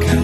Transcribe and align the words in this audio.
가까 0.00 0.21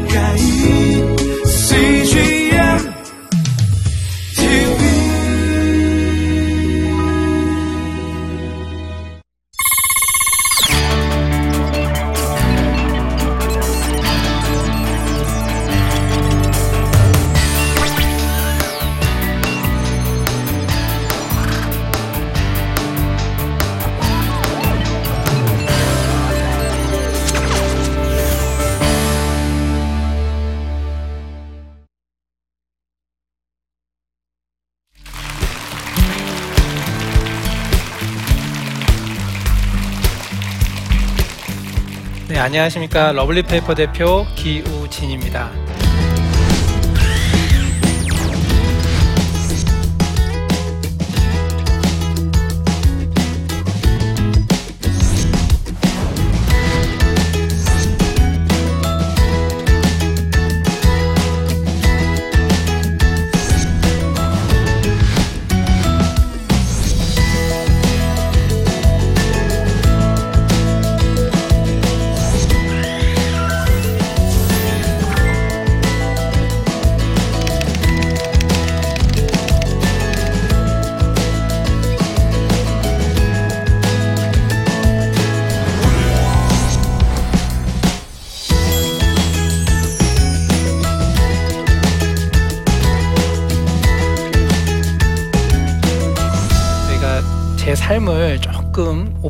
안녕하십니까. 42.48 43.12
러블리 43.12 43.42
페이퍼 43.42 43.74
대표 43.74 44.24
기우진입니다. 44.34 45.67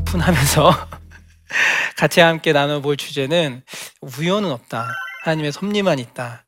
오픈하면서 0.08 0.88
같이 1.96 2.20
함께 2.20 2.52
나눠볼 2.52 2.96
주제는 2.96 3.62
우연은 4.00 4.50
없다. 4.50 4.88
하나님의 5.22 5.52
섭리만 5.52 5.98
있다. 5.98 6.44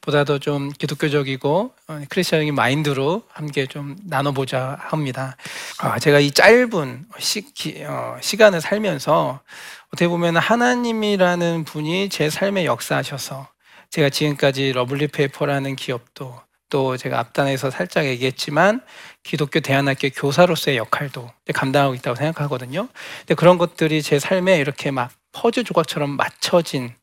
보다도 0.00 0.38
좀 0.38 0.70
기독교적이고 0.70 1.74
어, 1.88 2.00
크리스천적인 2.08 2.54
마인드로 2.54 3.24
함께 3.28 3.66
좀 3.66 3.96
나눠보자 4.04 4.76
합니다. 4.80 5.36
아, 5.78 5.98
제가 5.98 6.20
이 6.20 6.30
짧은 6.30 7.06
시, 7.18 7.52
기, 7.52 7.82
어, 7.84 8.16
시간을 8.20 8.60
살면서 8.60 9.40
어떻게 9.88 10.06
보면 10.06 10.36
하나님이라는 10.36 11.64
분이 11.64 12.10
제 12.10 12.30
삶에 12.30 12.64
역사하셔서 12.64 13.48
제가 13.90 14.10
지금까지 14.10 14.72
러블리 14.72 15.08
페이퍼라는 15.08 15.74
기업도 15.74 16.40
또 16.70 16.96
제가 16.96 17.18
앞단에서 17.18 17.70
살짝 17.70 18.06
얘기했지만 18.06 18.80
기독교 19.22 19.60
대안학교 19.60 20.08
교사로서의 20.14 20.78
역할도 20.78 21.30
감당하고 21.52 21.94
있다고 21.94 22.16
생각하거든요. 22.16 22.88
근데 23.20 23.34
그런 23.34 23.58
것들이 23.58 24.02
제 24.02 24.18
삶에 24.18 24.58
이렇게 24.58 24.90
막 24.90 25.10
퍼즐 25.32 25.64
조각처럼 25.64 26.10
맞춰진 26.10 26.94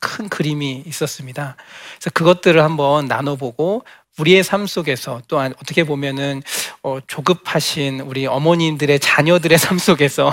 큰 0.00 0.28
그림이 0.28 0.84
있었습니다. 0.86 1.56
그래서 1.96 2.10
그것들을 2.10 2.62
한번 2.62 3.06
나눠보고 3.06 3.84
우리의 4.18 4.44
삶 4.44 4.66
속에서 4.66 5.20
또한 5.28 5.52
어떻게 5.60 5.84
보면은 5.84 6.42
어, 6.82 6.98
조급하신 7.06 8.00
우리 8.00 8.26
어머님들의 8.26 8.98
자녀들의 9.00 9.58
삶 9.58 9.78
속에서 9.78 10.32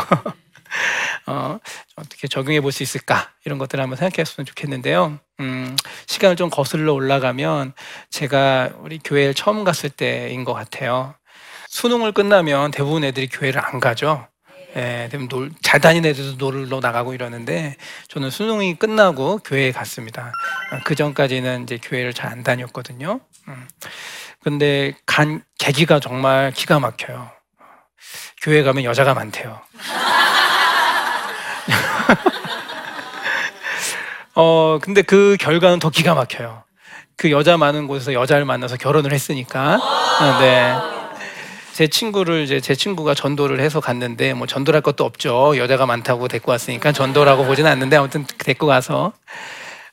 어, 1.27 1.59
어떻게 1.95 2.27
적용해 2.27 2.61
볼 2.61 2.71
수 2.71 2.83
있을까 2.83 3.29
이런 3.45 3.57
것들을 3.59 3.81
한번 3.81 3.97
생각했으면 3.97 4.45
좋겠는데요. 4.45 5.19
음, 5.39 5.75
시간을 6.07 6.35
좀 6.35 6.49
거슬러 6.49 6.93
올라가면 6.93 7.73
제가 8.09 8.69
우리 8.79 8.99
교회를 9.03 9.33
처음 9.33 9.63
갔을 9.63 9.89
때인 9.89 10.43
것 10.43 10.53
같아요. 10.53 11.15
수능을 11.69 12.11
끝나면 12.11 12.71
대부분 12.71 13.03
애들이 13.03 13.27
교회를 13.27 13.63
안 13.63 13.79
가죠. 13.79 14.27
예, 14.75 15.07
대부분 15.11 15.27
놀, 15.27 15.51
잘 15.61 15.79
다니는 15.79 16.09
애들도 16.09 16.37
놀러 16.37 16.79
나가고 16.79 17.13
이러는데 17.13 17.75
저는 18.07 18.31
수능이 18.31 18.75
끝나고 18.75 19.39
교회에 19.39 19.71
갔습니다. 19.71 20.31
그 20.83 20.95
전까지는 20.95 21.63
이제 21.63 21.77
교회를 21.81 22.13
잘 22.13 22.31
안 22.31 22.43
다녔거든요. 22.43 23.19
음. 23.49 23.67
근데 24.41 24.93
간 25.05 25.43
계기가 25.59 25.99
정말 25.99 26.51
기가 26.51 26.79
막혀요. 26.79 27.29
교회 28.41 28.63
가면 28.63 28.83
여자가 28.83 29.13
많대요. 29.13 29.61
어, 34.35 34.79
근데 34.81 35.01
그 35.01 35.37
결과는 35.39 35.79
더 35.79 35.89
기가 35.89 36.15
막혀요. 36.15 36.63
그 37.15 37.31
여자 37.31 37.57
많은 37.57 37.87
곳에서 37.87 38.13
여자를 38.13 38.45
만나서 38.45 38.77
결혼을 38.77 39.13
했으니까. 39.13 39.79
네. 40.39 40.73
제 41.73 41.87
친구를 41.87 42.43
이제 42.43 42.59
제 42.59 42.75
친구가 42.75 43.15
전도를 43.15 43.59
해서 43.59 43.79
갔는데 43.79 44.33
뭐 44.33 44.45
전도할 44.45 44.81
것도 44.81 45.03
없죠. 45.03 45.57
여자가 45.57 45.87
많다고 45.87 46.27
데리고 46.27 46.51
왔으니까 46.51 46.91
전도라고 46.91 47.45
보지는 47.45 47.69
않는데 47.71 47.97
아무튼 47.97 48.25
데리고 48.37 48.67
가서 48.67 49.11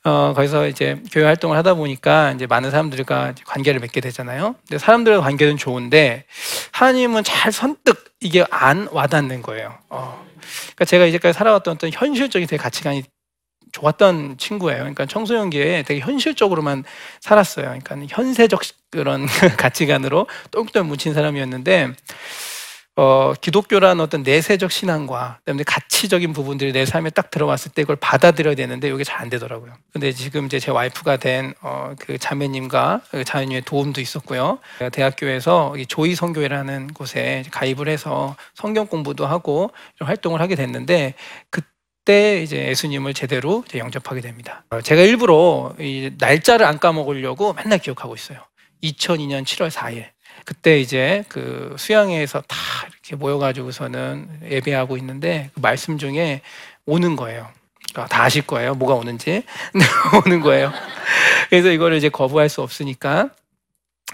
어 0.04 0.32
거기서 0.34 0.68
이제 0.68 1.00
교회 1.10 1.24
활동을 1.24 1.56
하다 1.56 1.74
보니까 1.74 2.32
이제 2.32 2.46
많은 2.46 2.70
사람들과 2.70 3.34
관계를 3.46 3.80
맺게 3.80 4.02
되잖아요. 4.02 4.56
근데 4.68 4.78
사람들과 4.78 5.22
관계는 5.22 5.56
좋은데 5.56 6.24
하나님은 6.72 7.24
잘 7.24 7.50
선뜻 7.50 7.96
이게 8.20 8.44
안 8.50 8.86
와닿는 8.90 9.40
거예요. 9.40 9.74
어. 9.88 10.22
그러니까 10.74 10.84
제가 10.84 11.06
이제까지 11.06 11.36
살아왔던 11.36 11.74
어떤 11.74 11.90
현실적인 11.92 12.46
제 12.48 12.56
가치관이 12.56 13.04
좋았던 13.72 14.38
친구예요. 14.38 14.78
그러니까 14.78 15.06
청소년기에 15.06 15.84
되게 15.84 16.00
현실적으로만 16.00 16.84
살았어요. 17.20 17.66
그러니까 17.66 17.96
현세적 18.08 18.60
그런 18.90 19.26
가치관으로 19.56 20.26
똘똘 20.50 20.82
뭉친 20.84 21.14
사람이었는데 21.14 21.92
어, 22.96 23.32
기독교란 23.40 24.00
어떤 24.00 24.22
내세적 24.22 24.70
신앙과 24.70 25.38
그다음에 25.40 25.62
가치적인 25.62 26.32
부분들이 26.32 26.72
내 26.72 26.84
삶에 26.84 27.10
딱 27.10 27.30
들어왔을 27.30 27.72
때 27.72 27.82
그걸 27.82 27.96
받아들여야 27.96 28.54
되는데 28.54 28.88
이게 28.88 29.04
잘 29.04 29.20
안 29.20 29.28
되더라고요. 29.28 29.74
근데 29.92 30.12
지금 30.12 30.46
이제 30.46 30.58
제 30.58 30.70
와이프가 30.70 31.18
된 31.18 31.52
어, 31.60 31.94
그 31.98 32.16
자매님과 32.18 33.02
그 33.10 33.24
자매님의 33.24 33.62
도움도 33.62 34.00
있었고요. 34.00 34.58
대학교에서 34.92 35.76
이 35.76 35.84
조이 35.86 36.14
성교회라는 36.14 36.94
곳에 36.94 37.44
가입을 37.50 37.88
해서 37.88 38.34
성경 38.54 38.86
공부도 38.86 39.26
하고 39.26 39.70
이런 39.96 40.08
활동을 40.08 40.40
하게 40.40 40.54
됐는데 40.54 41.14
그 41.50 41.60
그때 42.02 42.42
이제 42.42 42.66
예수님을 42.68 43.12
제대로 43.14 43.62
이제 43.68 43.78
영접하게 43.78 44.20
됩니다. 44.22 44.64
어, 44.70 44.80
제가 44.80 45.02
일부러 45.02 45.74
이 45.78 46.10
날짜를 46.18 46.64
안 46.64 46.78
까먹으려고 46.78 47.52
맨날 47.52 47.78
기억하고 47.78 48.14
있어요. 48.14 48.40
2002년 48.82 49.44
7월 49.44 49.70
4일. 49.70 50.06
그때 50.44 50.78
이제 50.80 51.24
그 51.28 51.74
수양회에서 51.78 52.42
다 52.42 52.56
이렇게 52.88 53.16
모여가지고서는 53.16 54.40
예배하고 54.44 54.96
있는데 54.98 55.50
그 55.54 55.60
말씀 55.60 55.98
중에 55.98 56.42
오는 56.86 57.16
거예요. 57.16 57.48
아, 57.94 58.06
다 58.06 58.24
아실 58.24 58.42
거예요. 58.46 58.74
뭐가 58.74 58.94
오는지. 58.94 59.42
오는 60.24 60.40
거예요. 60.40 60.72
그래서 61.48 61.70
이거를 61.70 61.96
이제 61.96 62.08
거부할 62.08 62.48
수 62.48 62.62
없으니까 62.62 63.30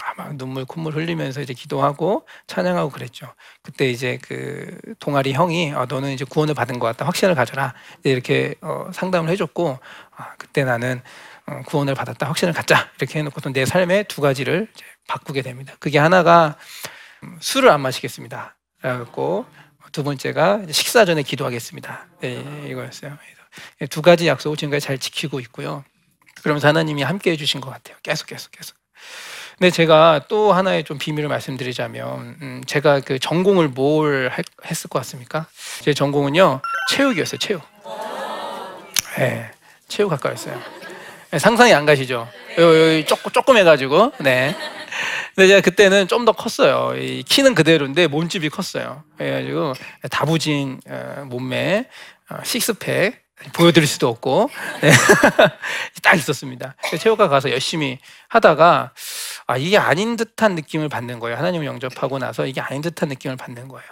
아, 0.03 0.13
막 0.15 0.35
눈물 0.37 0.65
콧물 0.65 0.95
흘리면서 0.95 1.41
이제 1.41 1.53
기도하고 1.53 2.25
찬양하고 2.47 2.89
그랬죠. 2.91 3.33
그때 3.61 3.89
이제 3.89 4.19
그 4.21 4.77
동아리 4.99 5.33
형이 5.33 5.73
어, 5.73 5.85
너는 5.87 6.11
이제 6.11 6.25
구원을 6.25 6.53
받은 6.53 6.79
것 6.79 6.87
같다 6.87 7.05
확신을 7.05 7.35
가져라 7.35 7.73
이렇게 8.03 8.55
어, 8.61 8.89
상담을 8.93 9.29
해줬고 9.31 9.79
아, 10.15 10.33
그때 10.37 10.63
나는 10.63 11.01
어, 11.01 11.01
구원을 11.65 11.95
받았다 11.95 12.27
확신을 12.27 12.53
갖자 12.53 12.89
이렇게 12.97 13.19
해놓고서 13.19 13.51
내 13.51 13.65
삶의 13.65 14.05
두 14.05 14.21
가지를 14.21 14.67
바꾸게 15.07 15.41
됩니다. 15.41 15.73
그게 15.79 15.97
하나가 15.97 16.55
음, 17.23 17.37
술을 17.41 17.69
안 17.69 17.81
마시겠습니다. 17.81 18.55
그래갖고 18.81 19.45
두 19.91 20.03
번째가 20.03 20.63
식사 20.71 21.05
전에 21.05 21.23
기도하겠습니다. 21.23 22.07
네, 22.21 22.67
이거였어요. 22.69 23.17
그래서 23.77 23.89
두 23.89 24.01
가지 24.01 24.27
약속을 24.27 24.57
지금까지 24.57 24.85
잘 24.85 24.97
지키고 24.97 25.39
있고요. 25.41 25.83
그러면서 26.43 26.67
하나님이 26.67 27.03
함께 27.03 27.31
해주신 27.31 27.61
것 27.61 27.69
같아요. 27.71 27.97
계속 28.03 28.27
계속 28.27 28.51
계속. 28.51 28.75
근데 29.57 29.71
제가 29.71 30.25
또 30.27 30.53
하나의 30.53 30.83
좀 30.83 30.99
비밀을 30.99 31.29
말씀드리자면, 31.29 32.37
음, 32.41 32.61
제가 32.67 32.99
그 32.99 33.17
전공을 33.17 33.69
뭘 33.69 34.29
할- 34.31 34.43
했을 34.65 34.87
것 34.87 34.99
같습니까? 34.99 35.47
제 35.81 35.95
전공은요, 35.95 36.61
체육이었어요, 36.91 37.39
체육. 37.39 37.63
네, 39.17 39.49
체육 39.87 40.11
학과였어요. 40.11 40.61
네, 41.31 41.39
상상이 41.39 41.73
안 41.73 41.85
가시죠? 41.85 42.27
조금 43.07 43.31
조금 43.31 43.57
해가지고 43.57 44.13
네. 44.19 44.55
근데 45.35 45.47
제가 45.47 45.61
그때는 45.61 46.07
좀 46.07 46.25
더 46.25 46.31
컸어요. 46.31 46.93
이 46.97 47.23
키는 47.23 47.53
그대로인데 47.55 48.07
몸집이 48.07 48.49
컸어요. 48.49 49.03
그래가지고 49.17 49.73
다부진 50.09 50.81
어, 50.89 51.23
몸매, 51.27 51.85
어, 52.29 52.37
식스팩 52.43 53.23
보여드릴 53.53 53.87
수도 53.87 54.07
없고 54.09 54.49
네. 54.81 54.91
딱 56.01 56.15
있었습니다. 56.15 56.75
체육과 56.99 57.27
가서 57.29 57.51
열심히 57.51 57.99
하다가 58.29 58.91
아 59.45 59.57
이게 59.57 59.77
아닌 59.77 60.15
듯한 60.15 60.55
느낌을 60.55 60.89
받는 60.89 61.19
거예요. 61.19 61.37
하나님을 61.37 61.65
영접하고 61.65 62.17
나서 62.19 62.45
이게 62.47 62.59
아닌 62.61 62.81
듯한 62.81 63.09
느낌을 63.09 63.37
받는 63.37 63.67
거예요. 63.67 63.87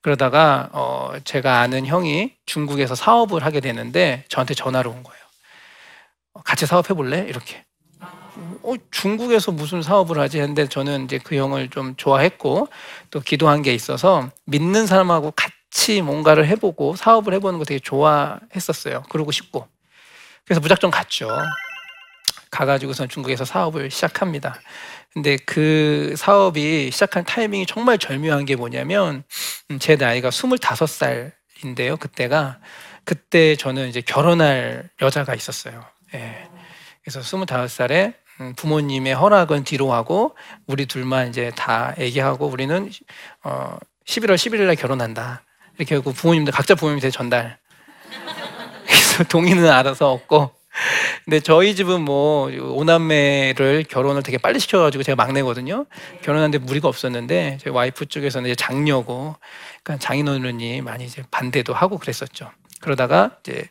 그러다가 0.00 0.70
어 0.72 1.12
제가 1.24 1.60
아는 1.60 1.86
형이 1.86 2.34
중국에서 2.46 2.94
사업을 2.94 3.44
하게 3.44 3.60
되는데 3.60 4.24
저한테 4.28 4.54
전화로 4.54 4.90
온 4.90 5.02
거예요. 5.02 5.23
어, 6.34 6.42
같이 6.42 6.66
사업해 6.66 6.94
볼래? 6.94 7.24
이렇게. 7.28 7.64
어, 8.62 8.74
중국에서 8.90 9.52
무슨 9.52 9.82
사업을 9.82 10.18
하지 10.18 10.40
했는데 10.40 10.68
저는 10.68 11.04
이제 11.04 11.18
그 11.18 11.36
형을 11.36 11.70
좀 11.70 11.94
좋아했고 11.96 12.68
또 13.10 13.20
기도한 13.20 13.62
게 13.62 13.72
있어서 13.74 14.30
믿는 14.46 14.86
사람하고 14.86 15.32
같이 15.32 16.02
뭔가를 16.02 16.46
해보고 16.46 16.96
사업을 16.96 17.34
해보는 17.34 17.58
거 17.58 17.64
되게 17.64 17.78
좋아했었어요. 17.78 19.04
그러고 19.10 19.30
싶고. 19.30 19.68
그래서 20.44 20.60
무작정 20.60 20.90
갔죠. 20.90 21.28
가가지고선 22.50 23.08
중국에서 23.08 23.44
사업을 23.44 23.90
시작합니다. 23.90 24.60
근데 25.12 25.36
그 25.36 26.14
사업이 26.16 26.90
시작한 26.90 27.24
타이밍이 27.24 27.66
정말 27.66 27.98
절묘한 27.98 28.44
게 28.44 28.56
뭐냐면 28.56 29.22
음, 29.70 29.78
제 29.78 29.96
나이가 29.96 30.30
25살인데요. 30.30 31.98
그때가 31.98 32.58
그때 33.04 33.54
저는 33.56 33.88
이제 33.88 34.00
결혼할 34.00 34.90
여자가 35.00 35.34
있었어요. 35.34 35.84
예. 36.14 36.48
그래서 37.02 37.20
25살에 37.20 38.14
음, 38.40 38.54
부모님의 38.56 39.14
허락은 39.14 39.64
뒤로 39.64 39.92
하고 39.92 40.36
우리 40.66 40.86
둘만 40.86 41.28
이제 41.28 41.52
다 41.56 41.94
얘기하고 41.98 42.46
우리는 42.46 42.90
어 43.42 43.76
11월 44.06 44.34
11일 44.34 44.66
날 44.66 44.76
결혼한다. 44.76 45.42
이렇게 45.78 45.96
하고 45.96 46.12
부모님들 46.12 46.52
각자 46.52 46.74
부모님한테 46.74 47.10
전달. 47.10 47.58
그래서 48.86 49.24
동의는 49.24 49.68
알아서 49.68 50.12
얻고 50.12 50.64
근데 51.24 51.40
저희 51.40 51.74
집은 51.74 52.02
뭐 52.02 52.50
오남매를 52.50 53.84
결혼을 53.88 54.22
되게 54.22 54.36
빨리 54.36 54.58
시켜가지고 54.58 55.02
제가 55.04 55.16
막내거든요. 55.16 55.86
결혼하는데 56.22 56.58
무리가 56.58 56.88
없었는데 56.88 57.58
제 57.62 57.70
와이프 57.70 58.06
쪽에서는 58.06 58.50
이제 58.50 58.54
장녀고, 58.54 59.36
그러니까 59.82 60.04
장인어른이 60.04 60.82
많이 60.82 61.04
이제 61.04 61.22
반대도 61.30 61.72
하고 61.72 61.98
그랬었죠. 61.98 62.50
그러다가 62.80 63.38
이제 63.40 63.52
딱 63.62 63.70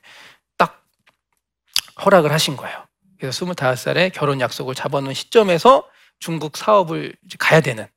허락을 2.04 2.32
하신 2.32 2.58
거예요. 2.58 2.86
그래서 3.20 3.38
스물다섯 3.38 3.78
살에 3.78 4.10
결혼 4.10 4.42
약속을 4.42 4.76
잡아놓은 4.76 5.14
시점에서 5.14 5.88
중국 6.20 6.58
사업을 6.58 7.16
가야 7.40 7.62
되는 7.62 7.88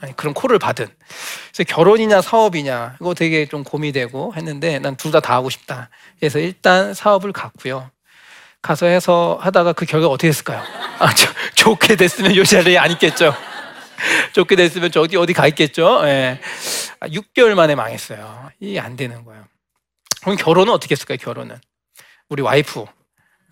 아니, 0.00 0.14
그런 0.14 0.34
콜을 0.34 0.58
받은. 0.58 0.86
그래서 1.52 1.74
결혼이냐 1.74 2.20
사업이냐 2.20 2.96
이거 3.00 3.14
되게 3.14 3.46
좀 3.46 3.64
고민되고 3.64 4.34
했는데 4.34 4.78
난둘다다 4.78 5.34
하고 5.34 5.48
싶다. 5.50 5.88
그래서 6.18 6.38
일단 6.38 6.92
사업을 6.94 7.32
갔고요. 7.32 7.90
가서 8.60 8.86
해서 8.86 9.38
하다가 9.40 9.72
그 9.72 9.86
결과 9.86 10.08
어떻게 10.08 10.28
됐을까요? 10.28 10.62
아, 10.98 11.14
저, 11.14 11.32
좋게 11.54 11.96
됐으면 11.96 12.36
요 12.36 12.44
자리에 12.44 12.78
안 12.78 12.90
있겠죠. 12.92 13.34
좋게 14.34 14.56
됐으면 14.56 14.90
저 14.90 15.00
어디 15.02 15.16
어디 15.16 15.32
가 15.32 15.46
있겠죠. 15.46 16.02
예. 16.04 16.40
아, 17.00 17.06
6개월 17.06 17.54
만에 17.54 17.74
망했어요. 17.74 18.50
이게 18.60 18.80
안 18.80 18.96
되는 18.96 19.24
거예요. 19.24 19.44
그럼 20.22 20.36
결혼은 20.36 20.72
어떻게 20.72 20.92
했을까요? 20.92 21.18
결혼은 21.18 21.58
우리 22.28 22.42
와이프 22.42 22.84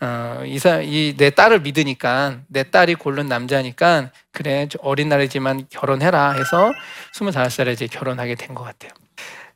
어, 0.05 0.43
이사 0.45 0.81
이내 0.83 1.31
딸을 1.31 1.61
믿으니까 1.61 2.41
내 2.49 2.65
딸이 2.71 2.97
고른 2.97 3.27
남자니까 3.27 4.11
그래 4.33 4.69
어린 4.81 5.09
날이지만 5.09 5.67
결혼해라 5.71 6.33
해서 6.33 6.73
25살에 7.15 7.73
이제 7.73 7.87
결혼하게 7.87 8.35
된 8.35 8.55
것 8.55 8.65
같아요. 8.65 8.93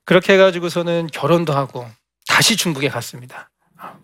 그렇게 0.04 0.34
해가지고서는 0.34 1.08
결혼도 1.12 1.52
하고 1.52 1.86
다시 2.26 2.56
중국에 2.56 2.88
갔습니다. 2.88 3.50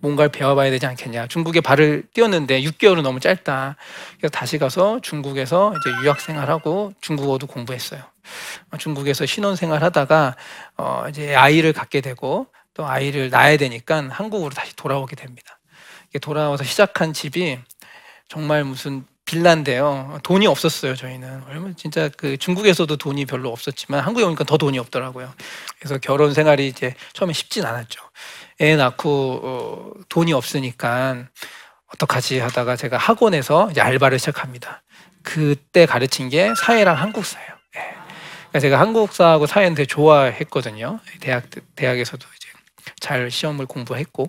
뭔가를 0.00 0.30
배워봐야 0.30 0.70
되지 0.70 0.86
않겠냐. 0.86 1.26
중국에 1.28 1.60
발을 1.60 2.04
띄웠는데 2.14 2.60
6개월은 2.62 3.02
너무 3.02 3.18
짧다. 3.20 3.76
그래서 4.18 4.30
다시 4.30 4.58
가서 4.58 5.00
중국에서 5.02 5.74
이제 5.76 5.90
유학 6.04 6.20
생활하고 6.20 6.92
중국어도 7.00 7.46
공부했어요. 7.48 8.00
어, 8.70 8.76
중국에서 8.76 9.26
신혼 9.26 9.56
생활하다가 9.56 10.36
어 10.76 11.06
이제 11.08 11.34
아이를 11.34 11.72
갖게 11.72 12.00
되고 12.02 12.46
또 12.74 12.86
아이를 12.86 13.30
낳아야 13.30 13.56
되니까 13.56 14.06
한국으로 14.10 14.50
다시 14.50 14.76
돌아오게 14.76 15.16
됩니다. 15.16 15.58
돌아와서 16.18 16.64
시작한 16.64 17.12
집이 17.12 17.58
정말 18.28 18.64
무슨 18.64 19.04
빌라인데요. 19.24 20.18
돈이 20.22 20.46
없었어요, 20.46 20.94
저희는. 20.94 21.44
얼마 21.48 21.72
진짜 21.76 22.10
그 22.16 22.36
중국에서도 22.36 22.94
돈이 22.96 23.24
별로 23.24 23.50
없었지만 23.50 24.00
한국에 24.00 24.24
오니까 24.24 24.44
더 24.44 24.58
돈이 24.58 24.78
없더라고요. 24.78 25.32
그래서 25.78 25.98
결혼 25.98 26.34
생활이 26.34 26.68
이제 26.68 26.94
처음에 27.14 27.32
쉽진 27.32 27.64
않았죠. 27.64 28.00
애 28.60 28.76
낳고 28.76 29.40
어, 29.42 29.90
돈이 30.08 30.32
없으니까 30.32 31.26
어떡하지 31.94 32.38
하다가 32.40 32.76
제가 32.76 32.98
학원에서 32.98 33.70
이제 33.70 33.80
알바를 33.80 34.18
시작합니다. 34.18 34.82
그때 35.22 35.86
가르친 35.86 36.28
게 36.28 36.52
사회랑 36.54 36.96
한국사예요. 36.98 37.48
예. 38.54 38.58
제가 38.58 38.78
한국사하고 38.78 39.46
사회는 39.46 39.74
되게 39.74 39.86
좋아했거든요. 39.86 41.00
대학 41.20 41.44
대학에서도 41.76 42.26
잘 43.00 43.30
시험을 43.30 43.66
공부했고 43.66 44.28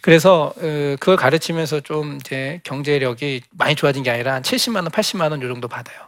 그래서 0.00 0.52
어, 0.56 0.96
그걸 1.00 1.16
가르치면서 1.16 1.80
좀 1.80 2.16
이제 2.16 2.60
경제력이 2.64 3.42
많이 3.52 3.74
좋아진 3.74 4.02
게 4.02 4.10
아니라 4.10 4.34
한 4.34 4.42
70만 4.42 4.76
원, 4.76 4.86
80만 4.86 5.30
원 5.30 5.42
요 5.42 5.48
정도 5.48 5.68
받아요. 5.68 5.98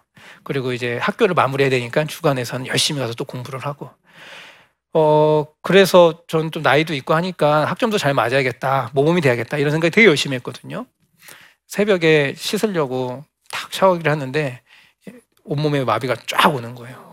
그리고 0.45 0.73
이제 0.73 0.99
학교를 0.99 1.35
마무리해야 1.35 1.71
되니까 1.71 2.05
주간에서는 2.05 2.67
열심히 2.69 3.01
가서 3.01 3.15
또 3.15 3.25
공부를 3.25 3.61
하고. 3.61 3.91
어 4.95 5.47
그래서 5.63 6.23
저는 6.29 6.51
좀 6.53 6.63
나이도 6.63 6.95
있고 6.95 7.15
하니까 7.15 7.67
학점도 7.67 7.99
잘 7.99 8.15
맞아야겠다 8.15 8.91
모범이 8.95 9.21
돼야겠다 9.21 9.59
이런 9.59 9.71
생각이 9.73 9.91
되게 9.91 10.07
열심히 10.07 10.37
했거든요. 10.37 10.87
새벽에 11.67 12.35
씻으려고 12.37 13.25
탁 13.51 13.73
샤워기를 13.75 14.11
하는데 14.11 14.63
온몸에 15.45 15.85
마비가 15.85 16.15
쫙 16.27 16.55
오는 16.55 16.75
거예요. 16.75 17.05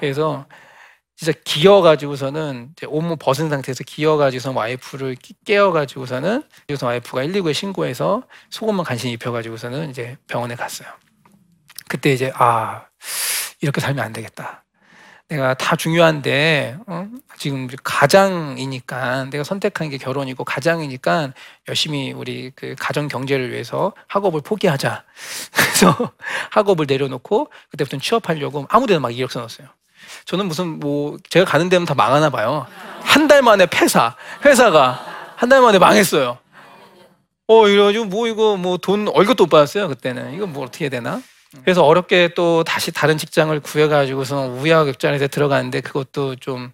그래서 0.00 0.46
진짜 1.16 1.32
기어가지고서는 1.44 2.74
온몸 2.88 3.16
벗은 3.18 3.48
상태에서 3.48 3.84
기어가지고서 3.84 4.52
와이프를 4.52 5.16
깨어가지고서는 5.44 6.42
그래서 6.66 6.86
와이프가 6.86 7.22
119에 7.22 7.54
신고해서 7.54 8.24
속옷만 8.50 8.84
간신히 8.84 9.12
입혀가지고서는 9.14 9.90
이제 9.90 10.16
병원에 10.26 10.54
갔어요 10.56 10.88
그때 11.88 12.12
이제 12.12 12.32
아 12.34 12.86
이렇게 13.60 13.80
살면 13.80 14.04
안 14.04 14.12
되겠다 14.12 14.64
내가 15.28 15.54
다 15.54 15.74
중요한데 15.74 16.76
어? 16.86 17.08
지금 17.38 17.66
가장이니까 17.82 19.30
내가 19.30 19.42
선택한 19.42 19.88
게 19.88 19.96
결혼이고 19.96 20.44
가장이니까 20.44 21.32
열심히 21.68 22.12
우리 22.12 22.50
그 22.54 22.74
가정 22.78 23.08
경제를 23.08 23.50
위해서 23.50 23.94
학업을 24.08 24.42
포기하자. 24.42 25.04
그래서 25.52 26.12
학업을 26.52 26.86
내려놓고 26.86 27.50
그때부터 27.70 27.98
취업하려고 27.98 28.66
아무데나 28.68 29.00
막 29.00 29.10
이력서 29.10 29.40
넣었어요. 29.40 29.68
저는 30.24 30.46
무슨 30.46 30.80
뭐 30.80 31.16
제가 31.30 31.44
가는 31.44 31.68
데는 31.68 31.84
다 31.86 31.94
망하나 31.94 32.30
봐요. 32.30 32.66
한 33.02 33.28
달 33.28 33.42
만에 33.42 33.66
폐사 33.66 34.16
회사가 34.44 35.04
한 35.36 35.48
달 35.48 35.60
만에 35.60 35.78
망했어요. 35.78 36.38
어 37.46 37.68
이래가지고 37.68 38.06
뭐 38.06 38.26
이거 38.26 38.56
뭐 38.56 38.78
돈 38.78 39.06
월급도 39.08 39.44
못 39.44 39.50
받았어요 39.50 39.88
그때는 39.88 40.32
이거 40.34 40.46
뭐 40.46 40.64
어떻게 40.64 40.84
해야 40.86 40.90
되나? 40.90 41.20
그래서 41.62 41.84
어렵게 41.84 42.30
또 42.34 42.64
다시 42.64 42.90
다른 42.90 43.16
직장을 43.18 43.58
구해가지고서 43.60 44.46
우야극장에서 44.48 45.28
들어가는데 45.28 45.82
그것도 45.82 46.36
좀 46.36 46.72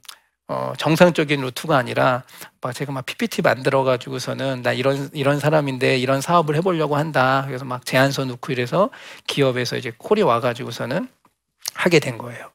어, 0.48 0.72
정상적인 0.78 1.40
루트가 1.42 1.76
아니라 1.76 2.22
막 2.60 2.72
제가 2.74 2.90
막 2.92 3.04
PPT 3.06 3.42
만들어 3.42 3.84
가지고서는 3.84 4.62
나 4.62 4.72
이런 4.72 5.10
이런 5.12 5.38
사람인데 5.38 5.98
이런 5.98 6.20
사업을 6.20 6.56
해보려고 6.56 6.96
한다. 6.96 7.44
그래서 7.46 7.64
막 7.64 7.84
제안서 7.84 8.24
넣고 8.24 8.52
이래서 8.52 8.90
기업에서 9.26 9.76
이제 9.76 9.92
콜이 9.98 10.22
와가지고서는 10.22 11.08
하게 11.74 11.98
된 12.00 12.16
거예요. 12.18 12.50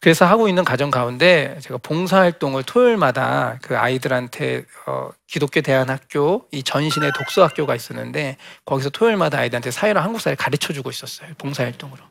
그래서 0.00 0.24
하고 0.24 0.48
있는 0.48 0.64
가정 0.64 0.90
가운데 0.90 1.58
제가 1.60 1.78
봉사활동을 1.82 2.62
토요일마다 2.62 3.58
그 3.60 3.76
아이들한테 3.76 4.64
어, 4.86 5.10
기독교 5.26 5.60
대안학교 5.60 6.46
이 6.52 6.62
전신의 6.62 7.12
독서학교가 7.14 7.74
있었는데 7.74 8.38
거기서 8.64 8.88
토요일마다 8.88 9.38
아이들한테 9.38 9.70
사회랑 9.70 10.02
한국사를 10.02 10.34
가르쳐 10.36 10.72
주고 10.72 10.88
있었어요. 10.88 11.28
봉사활동으로. 11.36 12.02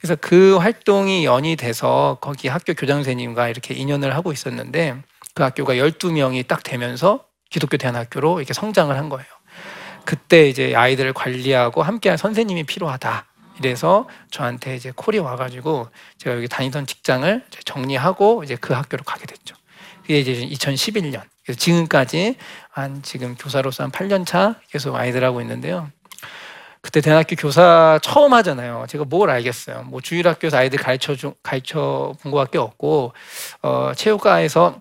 그래서 0.00 0.16
그 0.20 0.58
활동이 0.58 1.24
연이 1.24 1.56
돼서 1.56 2.18
거기 2.20 2.46
학교 2.46 2.72
교장 2.74 2.98
선생님과 2.98 3.48
이렇게 3.48 3.74
인연을 3.74 4.14
하고 4.14 4.32
있었는데 4.32 5.02
그 5.34 5.42
학교가 5.42 5.74
12명이 5.74 6.46
딱 6.46 6.62
되면서 6.62 7.24
기독교 7.50 7.76
대안학교로 7.76 8.38
이렇게 8.38 8.54
성장을 8.54 8.96
한 8.96 9.08
거예요. 9.08 9.26
그때 10.04 10.48
이제 10.48 10.74
아이들을 10.76 11.12
관리하고 11.14 11.82
함께할 11.82 12.16
선생님이 12.16 12.62
필요하다. 12.62 13.26
이래서 13.58 14.08
저한테 14.30 14.76
이제 14.76 14.92
콜이 14.94 15.18
와가지고 15.18 15.88
제가 16.18 16.36
여기 16.36 16.48
다니던 16.48 16.86
직장을 16.86 17.44
정리하고 17.64 18.44
이제 18.44 18.56
그 18.56 18.72
학교로 18.72 19.04
가게 19.04 19.26
됐죠. 19.26 19.54
그게 20.02 20.20
이제 20.20 20.32
2011년. 20.34 21.22
그래서 21.44 21.58
지금까지 21.58 22.36
한 22.70 23.02
지금 23.02 23.34
교사로서 23.36 23.84
한 23.84 23.90
8년 23.90 24.26
차 24.26 24.56
계속 24.70 24.94
아이들하고 24.94 25.40
있는데요. 25.40 25.90
그때 26.80 27.00
대학교 27.00 27.36
교사 27.36 27.98
처음 28.02 28.32
하잖아요. 28.34 28.86
제가 28.88 29.04
뭘 29.04 29.30
알겠어요. 29.30 29.82
뭐 29.84 30.00
주일학교에서 30.00 30.56
아이들 30.56 30.78
가르쳐 30.78 31.14
주, 31.14 31.34
가르쳐 31.42 32.14
본 32.22 32.32
것밖에 32.32 32.58
없고 32.58 33.12
어, 33.62 33.92
체육과에서 33.96 34.80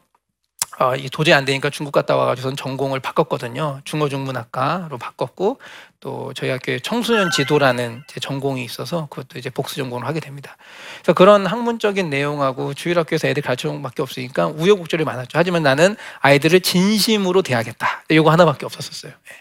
어, 0.79 0.95
이 0.95 1.09
도저히 1.09 1.33
안 1.33 1.43
되니까 1.43 1.71
중국 1.71 1.91
갔다 1.91 2.15
와가지고 2.15 2.53
전공을 2.53 2.99
바꿨거든요. 2.99 3.81
중어중문학과로 3.83 4.97
바꿨고 4.99 5.59
또 5.99 6.31
저희 6.35 6.49
학교에 6.51 6.79
청소년 6.79 7.31
지도라는 7.31 8.03
제 8.07 8.19
전공이 8.19 8.63
있어서 8.63 9.07
그것도 9.09 9.39
이제 9.39 9.49
복수 9.49 9.75
전공을 9.77 10.05
하게 10.07 10.19
됩니다. 10.19 10.55
그래서 11.01 11.13
그런 11.13 11.45
학문적인 11.47 12.09
내용하고 12.09 12.73
주일 12.75 12.99
학교에서 12.99 13.27
애들 13.27 13.41
가르쳐본 13.41 13.81
것밖에 13.81 14.03
없으니까 14.03 14.47
우여곡절이 14.47 15.03
많았죠. 15.05 15.37
하지만 15.37 15.63
나는 15.63 15.95
아이들을 16.19 16.61
진심으로 16.61 17.41
대하겠다. 17.41 18.03
이거 18.09 18.29
하나밖에 18.31 18.65
없었었어요. 18.65 19.11
예. 19.11 19.35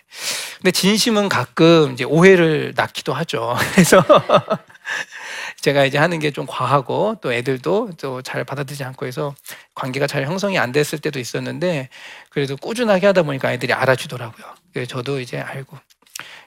근데 0.56 0.70
진심은 0.70 1.28
가끔 1.28 1.92
이제 1.92 2.04
오해를 2.04 2.72
낳기도 2.74 3.12
하죠. 3.12 3.54
그래서 3.74 4.02
제가 5.60 5.84
이제 5.84 5.98
하는 5.98 6.18
게 6.20 6.30
좀 6.30 6.46
과하고 6.46 7.16
또 7.22 7.32
애들도 7.32 7.90
또 7.98 8.22
잘 8.22 8.44
받아들이지 8.44 8.82
않고 8.84 9.06
해서 9.06 9.34
관계가 9.74 10.06
잘 10.06 10.24
형성이 10.24 10.58
안 10.58 10.72
됐을 10.72 10.98
때도 10.98 11.18
있었는데 11.18 11.88
그래도 12.30 12.56
꾸준하게 12.56 13.06
하다 13.06 13.22
보니까 13.24 13.48
아이들이 13.48 13.72
알아주더라고요. 13.72 14.46
그래서 14.72 14.88
저도 14.88 15.20
이제 15.20 15.38
알고 15.38 15.76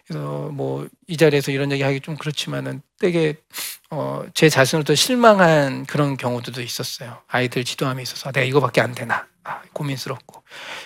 그래서 0.09 0.49
뭐 0.49 0.87
이 1.09 1.17
자리에서 1.17 1.51
이런 1.51 1.71
얘기 1.71 1.81
하기 1.81 2.01
좀 2.01 2.15
그렇지만은 2.17 2.83
되게 2.99 3.35
어, 3.89 4.23
제 4.35 4.47
자신으로도 4.47 4.93
실망한 4.93 5.87
그런 5.87 6.17
경우들도 6.17 6.61
있었어요. 6.61 7.17
아이들 7.27 7.63
지도함에 7.63 8.03
있어서 8.03 8.31
내가 8.31 8.45
이거밖에 8.45 8.79
안 8.79 8.93
되나 8.93 9.25
아, 9.43 9.61
고민스럽고. 9.73 10.43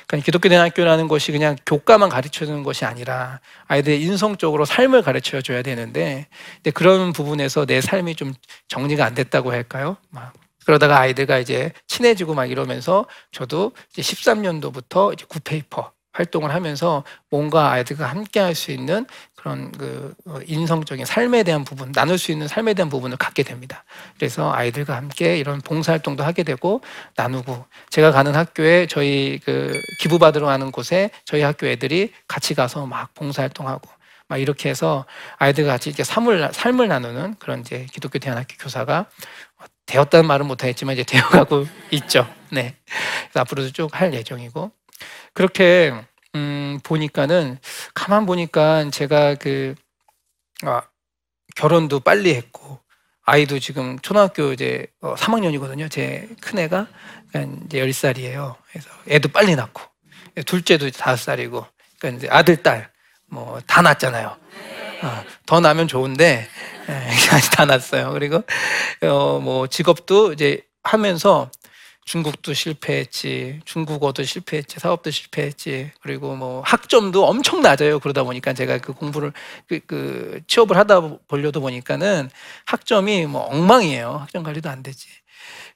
그러니까 0.08 0.26
기독교 0.26 0.48
대학교라는 0.48 1.10
것이 1.10 1.34
그냥 1.34 1.58
교과만 1.66 2.08
가르쳐 2.08 2.46
주는 2.46 2.64
것이 2.64 2.86
아니라 2.86 3.42
아이들의 3.68 4.02
인성적으로 4.02 4.64
삶을 4.64 5.02
가르쳐 5.02 5.42
줘야 5.42 5.62
되는데 5.62 6.28
근데 6.56 6.72
그런 6.72 7.12
부분에서 7.12 7.66
내 7.66 7.82
삶이 7.82 8.16
좀 8.16 8.34
정리가 8.70 9.04
안 9.06 9.14
됐다고 9.14 9.52
할까요? 9.52 9.98
막 10.10 10.32
그러다가 10.66 11.00
아이들과 11.02 11.40
이제 11.40 11.74
친해지고 11.88 12.34
막 12.34 12.46
이러면서 12.46 13.06
저도 13.34 13.74
이제 13.92 14.02
13년도부터 14.02 15.14
이제 15.14 15.26
구페이퍼 15.28 15.92
활동을 16.14 16.54
하면서 16.54 17.04
뭔가 17.30 17.72
아이들과 17.72 18.06
함께 18.08 18.40
할 18.40 18.56
수 18.56 18.72
있는 18.72 19.06
그런 19.36 19.72
그 19.74 20.14
어, 20.26 20.40
인성적인 20.46 21.06
삶에 21.06 21.44
대한 21.44 21.66
부분, 21.66 21.92
나눌 21.92 22.18
수 22.18 22.32
있는 22.32 22.48
삶에 22.48 22.74
대한 22.76 22.90
부분을 22.90 23.18
갖게 23.18 23.44
됩니다. 23.44 23.84
그래서 24.18 24.54
아이들과 24.54 24.96
함께 24.96 25.38
이런 25.38 25.60
봉사활동도 25.62 26.24
하게 26.24 26.44
되고 26.44 26.82
나누고 27.18 27.66
제가 27.90 28.12
가는 28.12 28.36
학교에 28.36 28.88
저희 28.88 29.40
그 29.44 29.82
기부 30.00 30.20
받으러 30.20 30.48
가는 30.48 30.72
곳에 30.72 31.10
저희 31.26 31.42
학교 31.42 31.68
애들이 31.68 32.14
같이 32.28 32.54
가서 32.56 32.86
막 32.86 33.14
봉사활동하고 33.16 33.90
막 34.30 34.38
이렇게 34.38 34.70
해서 34.70 35.06
아이들과 35.40 35.74
같이 35.74 35.90
이렇게 35.90 36.04
삶을 36.06 36.52
삶을 36.54 36.88
나누는 36.88 37.36
그런 37.40 37.60
이제 37.62 37.86
기독교 37.92 38.20
대안학교 38.20 38.56
교사가 38.60 39.08
되었다는 39.86 40.26
말은 40.28 40.46
못하겠지만 40.48 40.94
이제 40.94 41.04
되어가고 41.04 41.68
있죠. 41.92 42.28
네. 42.52 42.76
그래서 43.24 43.42
앞으로도 43.42 43.72
쭉 43.72 43.94
할 44.00 44.14
예정이고 44.14 44.72
그렇게 45.34 45.94
음, 46.36 46.80
보니까는 46.84 47.60
가만 47.94 48.26
보니까 48.26 48.90
제가 48.92 49.36
그 49.36 49.76
아, 50.64 50.82
결혼도 51.56 52.00
빨리 52.02 52.36
했고 52.36 52.80
아이도 53.26 53.60
지금 53.60 54.00
초등학교 54.00 54.54
이제 54.54 54.88
어, 55.02 55.16
3학년이거든요. 55.16 55.90
제 55.92 56.28
큰애가 56.42 56.88
그러니까 57.32 57.66
이제 57.66 57.80
10살이에요. 57.82 58.56
그래서 58.72 58.90
애도 59.10 59.30
빨리 59.30 59.56
낳고 59.56 59.82
둘째도 60.46 60.88
5살이고 60.90 61.66
그러니까 62.00 62.18
이제 62.18 62.28
아들 62.32 62.58
딸 62.64 62.92
뭐 63.32 63.60
다 63.68 63.82
낳았잖아요. 63.82 64.38
어, 65.04 65.24
더 65.46 65.60
나면 65.60 65.88
좋은데 65.88 66.48
예, 66.90 67.10
다 67.56 67.66
낳았어요. 67.66 68.12
그리고 68.14 68.44
어, 69.04 69.40
뭐 69.40 69.68
직업도 69.68 70.34
이제 70.34 70.62
하면서 70.84 71.50
중국도 72.06 72.54
실패했지, 72.54 73.62
중국어도 73.66 74.24
실패했지, 74.24 74.80
사업도 74.80 75.12
실패했지, 75.12 75.92
그리고 76.02 76.36
뭐 76.36 76.62
학점도 76.62 77.26
엄청 77.26 77.62
낮아요. 77.62 78.00
그러다 78.00 78.24
보니까 78.24 78.54
제가 78.54 78.80
그 78.80 78.94
공부를 78.94 79.34
그, 79.68 79.80
그 79.88 80.42
취업을 80.48 80.78
하다 80.78 81.18
보려다 81.28 81.60
보니까는 81.60 82.30
학점이 82.66 83.26
뭐 83.28 83.42
엉망이에요. 83.44 84.18
학점 84.18 84.44
관리도 84.44 84.70
안 84.70 84.84
되지. 84.84 85.08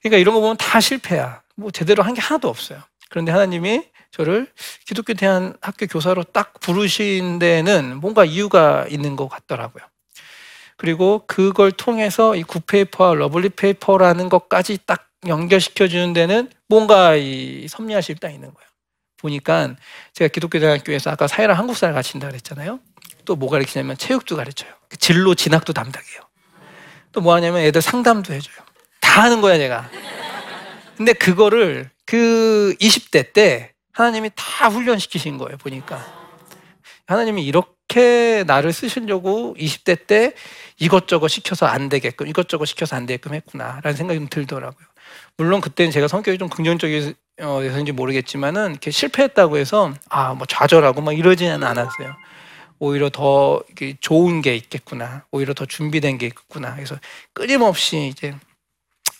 그러니까 0.02 0.18
이런 0.18 0.34
거 0.34 0.40
보면 0.40 0.56
다 0.58 0.80
실패야. 0.80 1.42
뭐 1.56 1.70
제대로 1.70 2.02
한 2.02 2.14
게 2.14 2.20
하나도 2.20 2.48
없어요. 2.48 2.80
그런데 3.10 3.32
하나님이 3.32 3.84
저를 4.10 4.46
기독교 4.86 5.14
대안 5.14 5.54
학교 5.60 5.86
교사로 5.86 6.24
딱 6.24 6.60
부르신 6.60 7.38
데는 7.38 7.98
뭔가 8.00 8.24
이유가 8.24 8.86
있는 8.88 9.16
것 9.16 9.28
같더라고요. 9.28 9.84
그리고 10.76 11.24
그걸 11.26 11.72
통해서 11.72 12.36
이 12.36 12.42
굿페이퍼와 12.44 13.14
러블리 13.14 13.50
페이퍼라는 13.50 14.28
것까지 14.28 14.78
딱 14.86 15.07
연결시켜 15.26 15.88
주는 15.88 16.12
데는 16.12 16.50
뭔가 16.68 17.14
이 17.16 17.66
섭리하심이 17.68 18.20
딱 18.20 18.30
있는 18.30 18.52
거예요. 18.54 18.68
보니까 19.16 19.74
제가 20.14 20.28
기독교 20.28 20.60
대안학교에서 20.60 21.10
아까 21.10 21.26
사회랑 21.26 21.58
한국사를 21.58 21.92
가르친다 21.92 22.28
그랬잖아요. 22.28 22.80
또 23.24 23.36
뭐 23.36 23.50
가르치냐면 23.50 23.96
체육도 23.98 24.36
가르쳐요. 24.36 24.72
그 24.88 24.96
진로 24.96 25.34
진학도 25.34 25.72
담당해요. 25.72 26.22
또 27.12 27.20
뭐 27.20 27.34
하냐면 27.34 27.62
애들 27.62 27.82
상담도 27.82 28.32
해줘요. 28.32 28.56
다 29.00 29.22
하는 29.24 29.40
거야 29.40 29.58
제가. 29.58 29.90
근데 30.96 31.12
그거를 31.12 31.90
그 32.06 32.74
20대 32.80 33.32
때 33.32 33.72
하나님이 33.92 34.30
다 34.34 34.68
훈련시키신 34.68 35.38
거예요. 35.38 35.56
보니까 35.58 36.04
하나님이 37.06 37.44
이렇게 37.44 38.44
나를 38.46 38.72
쓰시려고 38.72 39.54
20대 39.58 40.06
때 40.06 40.32
이것저것 40.78 41.28
시켜서 41.28 41.66
안 41.66 41.88
되게끔 41.88 42.26
이것저것 42.28 42.66
시켜서 42.66 42.96
안 42.96 43.06
되게끔 43.06 43.34
했구나라는 43.34 43.96
생각이 43.96 44.18
좀 44.20 44.28
들더라고요. 44.28 44.86
물론 45.36 45.60
그때는 45.60 45.90
제가 45.92 46.08
성격이 46.08 46.38
좀 46.38 46.48
긍정적이어서인지 46.48 47.92
모르겠지만은 47.92 48.70
이렇게 48.72 48.90
실패했다고 48.90 49.58
해서 49.58 49.92
아 50.10 50.34
뭐 50.34 50.46
좌절하고 50.46 51.00
막 51.02 51.16
이러지는 51.18 51.62
않았어요. 51.64 52.14
오히려 52.80 53.10
더 53.10 53.62
좋은 54.00 54.42
게 54.42 54.54
있겠구나. 54.56 55.24
오히려 55.32 55.54
더 55.54 55.66
준비된 55.66 56.18
게 56.18 56.26
있겠구나. 56.26 56.74
그래서 56.74 56.96
끊임없이 57.34 58.08
이제 58.08 58.34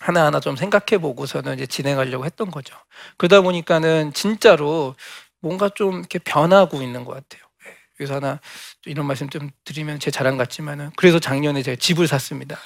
하나하나 0.01 0.41
좀 0.41 0.57
생각해 0.57 0.99
보고서는 1.01 1.55
이제 1.55 1.67
진행하려고 1.67 2.25
했던 2.25 2.51
거죠. 2.51 2.77
그러다 3.17 3.41
보니까는 3.43 4.13
진짜로 4.13 4.95
뭔가 5.41 5.69
좀 5.71 5.99
이렇게 6.01 6.19
변하고 6.21 6.83
있는 6.83 7.05
것 7.05 7.15
같아요. 7.15 7.43
예, 7.67 7.75
그래서 7.97 8.15
하나 8.17 8.41
이런 8.87 9.07
말씀 9.07 9.29
좀 9.29 9.51
드리면 9.65 9.99
제 10.01 10.11
자랑 10.11 10.37
같지만은 10.37 10.91
그래서 10.97 11.19
작년에 11.19 11.63
제가 11.63 11.77
집을 11.81 12.07
샀습니다. 12.09 12.59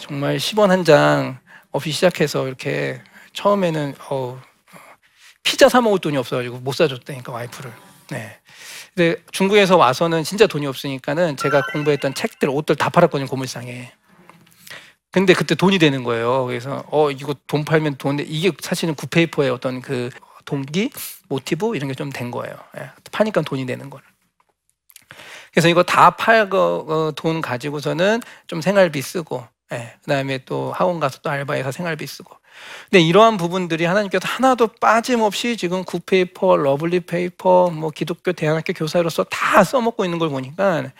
정말 0.00 0.36
10원 0.36 0.68
한 0.68 0.84
장 0.84 1.38
없이 1.74 1.90
시작해서 1.90 2.46
이렇게 2.46 3.02
처음에는 3.32 3.96
어, 4.08 4.40
피자 5.42 5.68
사 5.68 5.80
먹을 5.80 5.98
돈이 5.98 6.16
없어가지고 6.16 6.58
못 6.60 6.72
사줬다니까 6.72 7.32
와이프를. 7.32 7.72
네. 8.10 8.38
근데 8.94 9.20
중국에서 9.32 9.76
와서는 9.76 10.22
진짜 10.22 10.46
돈이 10.46 10.66
없으니까는 10.68 11.36
제가 11.36 11.62
공부했던 11.72 12.14
책들, 12.14 12.48
옷들 12.48 12.76
다 12.76 12.90
팔았거든요 12.90 13.28
고물상에. 13.28 13.92
근데 15.10 15.32
그때 15.34 15.54
돈이 15.56 15.78
되는 15.78 16.04
거예요. 16.04 16.44
그래서 16.46 16.84
어 16.90 17.10
이거 17.10 17.34
돈 17.48 17.64
팔면 17.64 17.96
돈 17.96 18.18
이게 18.20 18.52
사실은 18.60 18.94
굿페이퍼의 18.94 19.50
어떤 19.50 19.80
그 19.82 20.10
동기, 20.44 20.90
모티브 21.28 21.74
이런 21.74 21.88
게 21.88 21.94
좀 21.94 22.10
된 22.10 22.30
거예요. 22.30 22.54
예, 22.78 22.90
파니까 23.10 23.42
돈이 23.42 23.66
되는 23.66 23.90
거를. 23.90 24.04
그래서 25.52 25.68
이거 25.68 25.82
다 25.82 26.10
팔고 26.10 26.56
어, 26.88 27.12
돈 27.16 27.40
가지고서는 27.40 28.20
좀 28.46 28.60
생활비 28.60 29.02
쓰고 29.02 29.46
예, 29.72 29.94
그다음에 30.02 30.38
또 30.44 30.72
학원 30.72 31.00
가서 31.00 31.20
또 31.22 31.30
알바해서 31.30 31.72
생활비 31.72 32.06
쓰고. 32.06 32.36
근데 32.90 33.00
이러한 33.00 33.36
부분들이 33.36 33.84
하나님께서 33.84 34.28
하나도 34.28 34.68
빠짐없이 34.80 35.56
지금 35.56 35.84
굿페이퍼, 35.84 36.56
러블리 36.56 37.00
페이퍼, 37.00 37.70
뭐 37.70 37.90
기독교 37.90 38.32
대안학교 38.32 38.72
교사로서 38.72 39.24
다 39.24 39.64
써먹고 39.64 40.04
있는 40.04 40.18
걸 40.18 40.28
보니까 40.28 40.90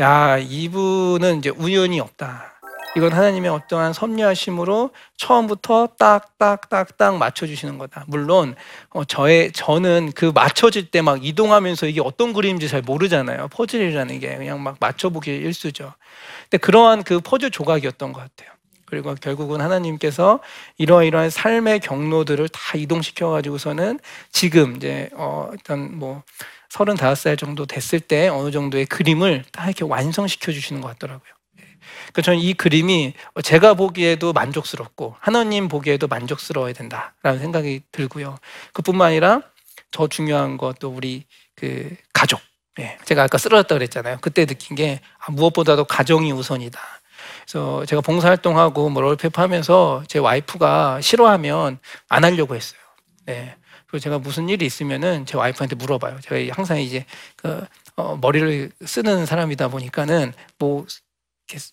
야 0.00 0.38
이분은 0.38 1.38
이제 1.38 1.50
우연이 1.50 2.00
없다. 2.00 2.53
이건 2.96 3.12
하나님의 3.12 3.50
어떠한 3.50 3.92
섭리하심으로 3.92 4.90
처음부터 5.16 5.88
딱딱딱딱 5.98 7.16
맞춰주시는 7.18 7.78
거다. 7.78 8.04
물론 8.06 8.54
어, 8.90 9.04
저의 9.04 9.52
저는 9.52 10.12
그 10.14 10.26
맞춰질 10.34 10.90
때 10.90 11.02
막 11.02 11.24
이동하면서 11.24 11.86
이게 11.86 12.00
어떤 12.00 12.32
그림인지 12.32 12.68
잘 12.68 12.82
모르잖아요. 12.82 13.48
퍼즐이라는 13.48 14.20
게 14.20 14.36
그냥 14.36 14.62
막 14.62 14.76
맞춰보기 14.80 15.30
일수죠. 15.30 15.92
근데 16.44 16.58
그러한 16.58 17.02
그 17.04 17.20
퍼즐 17.20 17.50
조각이었던 17.50 18.12
것 18.12 18.20
같아요. 18.20 18.50
그리고 18.86 19.14
결국은 19.16 19.60
하나님께서 19.60 20.40
이러이러한 20.78 21.30
삶의 21.30 21.80
경로들을 21.80 22.48
다 22.50 22.78
이동시켜 22.78 23.30
가지고서는 23.30 23.98
지금 24.30 24.76
이제 24.76 25.10
어 25.14 25.48
일단 25.52 25.98
뭐 25.98 26.22
35살 26.70 27.38
정도 27.38 27.66
됐을 27.66 28.00
때 28.00 28.28
어느 28.28 28.50
정도의 28.50 28.86
그림을 28.86 29.44
다 29.52 29.64
이렇게 29.66 29.84
완성시켜 29.84 30.52
주시는 30.52 30.80
것 30.80 30.88
같더라고요. 30.88 31.33
그 32.12 32.22
저는 32.22 32.38
이 32.38 32.54
그림이 32.54 33.14
제가 33.42 33.74
보기에도 33.74 34.32
만족스럽고 34.32 35.16
하나님 35.20 35.68
보기에도 35.68 36.06
만족스러워야 36.06 36.72
된다라는 36.72 37.38
생각이 37.40 37.82
들고요. 37.92 38.36
그뿐만 38.72 39.08
아니라 39.08 39.42
더 39.90 40.08
중요한 40.08 40.56
것도 40.56 40.88
우리 40.88 41.24
그 41.54 41.94
가족. 42.12 42.40
예, 42.80 42.98
제가 43.04 43.22
아까 43.22 43.38
쓰러졌다 43.38 43.72
그랬잖아요. 43.72 44.18
그때 44.20 44.46
느낀 44.46 44.76
게 44.76 45.00
아, 45.18 45.30
무엇보다도 45.30 45.84
가정이 45.84 46.32
우선이다. 46.32 46.80
그래서 47.44 47.84
제가 47.86 48.00
봉사활동하고 48.00 48.90
뭐 48.90 49.02
롤페이퍼 49.02 49.40
하면서 49.40 50.02
제 50.08 50.18
와이프가 50.18 51.00
싫어하면 51.00 51.78
안 52.08 52.24
하려고 52.24 52.56
했어요. 52.56 52.80
네. 53.26 53.54
그리고 53.86 54.02
제가 54.02 54.18
무슨 54.18 54.48
일이 54.48 54.66
있으면은 54.66 55.24
제 55.24 55.36
와이프한테 55.36 55.76
물어봐요. 55.76 56.20
제가 56.20 56.54
항상 56.54 56.80
이제 56.80 57.04
그 57.36 57.64
어, 57.96 58.16
머리를 58.20 58.72
쓰는 58.84 59.24
사람이다 59.24 59.68
보니까는 59.68 60.32
뭐 60.58 60.84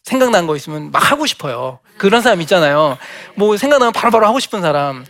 생각난 0.04 0.48
거 0.48 0.56
있으면 0.56 0.92
막 0.92 1.12
하고 1.12 1.26
싶어요. 1.26 1.80
그런 1.98 2.22
사람 2.22 2.42
있잖아요. 2.42 2.98
뭐 3.36 3.58
생각나면 3.58 3.94
바로 3.94 4.12
바로 4.12 4.28
하고 4.28 4.40
싶은 4.40 4.62
사람. 4.62 5.06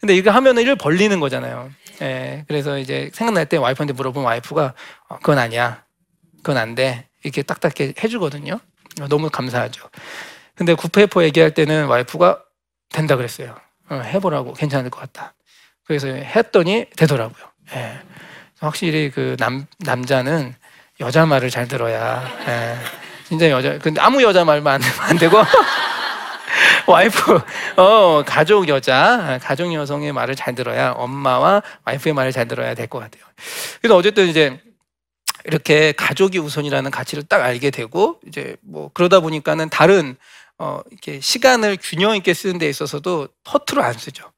근데 0.00 0.14
이거 0.16 0.30
하면은 0.32 0.62
일 0.62 0.74
벌리는 0.76 1.18
거잖아요. 1.20 1.70
예. 2.00 2.44
그래서 2.48 2.78
이제 2.78 3.10
생각날 3.14 3.46
때 3.46 3.56
와이프한테 3.56 3.92
물어보면 3.92 4.26
와이프가 4.26 4.74
어, 5.08 5.16
그건 5.18 5.38
아니야. 5.38 5.84
그건 6.38 6.56
안 6.56 6.74
돼. 6.74 7.06
이렇게 7.22 7.42
딱딱하게 7.42 7.94
해주거든요. 8.02 8.58
너무 9.08 9.30
감사하죠. 9.30 9.88
근데 10.56 10.74
구페이퍼 10.74 11.22
얘기할 11.24 11.52
때는 11.54 11.86
와이프가 11.86 12.42
된다 12.90 13.16
그랬어요. 13.16 13.56
어, 13.88 13.94
해보라고 13.96 14.54
괜찮을 14.54 14.90
것 14.90 15.00
같다. 15.00 15.34
그래서 15.84 16.08
했더니 16.08 16.86
되더라고요. 16.96 17.44
예. 17.74 18.00
확실히 18.58 19.10
그 19.10 19.36
남, 19.38 19.66
남자는 19.78 20.54
여자 21.00 21.26
말을 21.26 21.50
잘 21.50 21.68
들어야. 21.68 22.24
예. 22.48 23.01
진짜 23.32 23.48
여자, 23.48 23.78
근데 23.78 23.98
아무 23.98 24.22
여자 24.22 24.44
말만 24.44 24.82
안 25.00 25.16
되고. 25.16 25.38
와이프, 26.86 27.40
어, 27.78 28.22
가족 28.26 28.68
여자, 28.68 29.38
가족 29.42 29.72
여성의 29.72 30.12
말을 30.12 30.34
잘 30.34 30.54
들어야 30.54 30.90
엄마와 30.92 31.62
와이프의 31.86 32.12
말을 32.12 32.30
잘 32.30 32.46
들어야 32.46 32.74
될 32.74 32.88
것 32.88 32.98
같아요. 32.98 33.22
그래서 33.80 33.96
어쨌든 33.96 34.28
이제 34.28 34.60
이렇게 35.46 35.92
가족이 35.92 36.40
우선이라는 36.40 36.90
가치를 36.90 37.22
딱 37.22 37.40
알게 37.40 37.70
되고 37.70 38.20
이제 38.28 38.56
뭐 38.60 38.90
그러다 38.92 39.20
보니까는 39.20 39.70
다른 39.70 40.16
어 40.58 40.80
이렇게 40.90 41.18
시간을 41.18 41.78
균형 41.80 42.14
있게 42.14 42.34
쓰는 42.34 42.58
데 42.58 42.68
있어서도 42.68 43.28
허투루 43.50 43.80
안 43.80 43.94
쓰죠. 43.94 44.30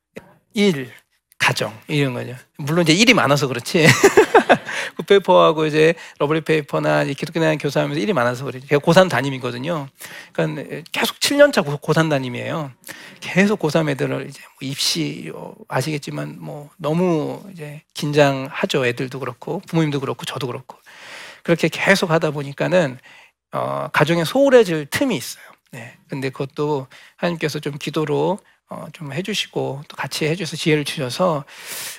일, 0.55 0.93
가정 1.37 1.77
이런 1.89 2.15
거죠. 2.15 2.37
물론 2.59 2.83
이제 2.83 2.93
일이 2.93 3.13
많아서 3.13 3.49
그렇지. 3.49 3.89
굿페이퍼하고 4.97 5.67
이제 5.67 5.95
러블리 6.19 6.43
페이퍼나 6.43 7.05
기독교 7.05 7.41
대안학교 7.41 7.57
교사하면서 7.57 8.01
일이 8.01 8.13
많아서 8.13 8.45
그렇지. 8.45 8.67
제가 8.67 8.81
고3 8.81 9.09
담임이거든요. 9.11 9.89
그러니까 10.33 10.83
계속 10.93 11.19
7년차 11.21 11.65
고, 11.65 11.77
고3 11.77 12.11
담임이에요. 12.11 12.73
계속 13.21 13.59
고3 13.61 13.89
애들을 13.91 14.27
이제 14.29 14.41
뭐 14.43 14.69
입시 14.69 15.33
어, 15.35 15.55
아시겠지만 15.69 16.37
뭐 16.41 16.71
너무 16.77 17.43
이제 17.53 17.83
긴장하죠. 17.95 18.87
애들도 18.87 19.19
그렇고 19.21 19.61
부모님도 19.67 20.01
그렇고 20.01 20.25
저도 20.25 20.47
그렇고 20.47 20.79
그렇게 21.43 21.69
계속 21.69 22.11
하다 22.11 22.31
보니까는 22.31 22.99
어, 23.53 23.89
가정에 23.93 24.25
소홀해질 24.25 24.87
틈이 24.91 25.17
있어요. 25.17 25.45
네. 25.71 25.97
근데 26.09 26.31
그것도 26.31 26.87
하나님께서 27.17 27.59
좀 27.59 27.77
기도로 27.79 28.39
어, 28.39 28.54
좀 28.93 29.13
해주시고 29.13 29.83
또 29.87 29.97
같이 29.97 30.27
해주셔서 30.27 30.57
지혜를 30.57 30.85
주셔서 30.85 31.45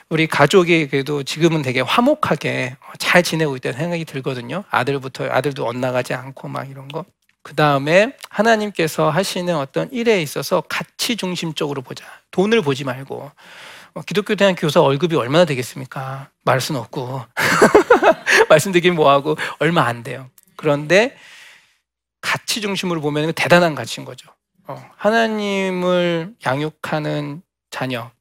우리 0.10 0.28
가족이 0.28 0.88
그래도 0.88 1.24
지금은 1.24 1.62
되게 1.62 1.82
화목하게 1.82 2.76
잘 2.98 3.24
지내고 3.24 3.56
있다는 3.56 3.78
생각이 3.78 4.06
들거든요. 4.06 4.64
아들부터 4.70 5.30
아들도 5.30 5.66
엇나가지 5.66 6.14
않고 6.14 6.48
막 6.48 6.70
이런 6.70 6.88
거. 6.88 7.06
그 7.44 7.54
다음에 7.54 8.18
하나님께서 8.30 9.10
하시는 9.10 9.56
어떤 9.56 9.92
일에 9.92 10.22
있어서 10.22 10.62
가치 10.62 11.16
중심적으로 11.16 11.82
보자. 11.82 12.04
돈을 12.32 12.62
보지 12.62 12.84
말고 12.84 13.32
어, 13.94 14.02
기독교 14.02 14.36
대학 14.36 14.56
교사 14.58 14.82
월급이 14.82 15.16
얼마나 15.16 15.46
되겠습니까? 15.46 16.30
말 16.44 16.60
수는 16.60 16.82
없고 16.82 17.22
말씀드리긴 18.50 18.96
뭐하고 18.96 19.38
얼마 19.60 19.86
안 19.86 20.04
돼요. 20.04 20.30
그런데 20.58 21.16
가치 22.20 22.62
중심으로 22.62 23.00
보면 23.00 23.34
대단한 23.34 23.76
가치인 23.76 24.06
거죠. 24.06 24.35
어, 24.68 24.84
하나님을 24.98 26.36
양육하는 26.46 27.42
자녀, 27.70 28.12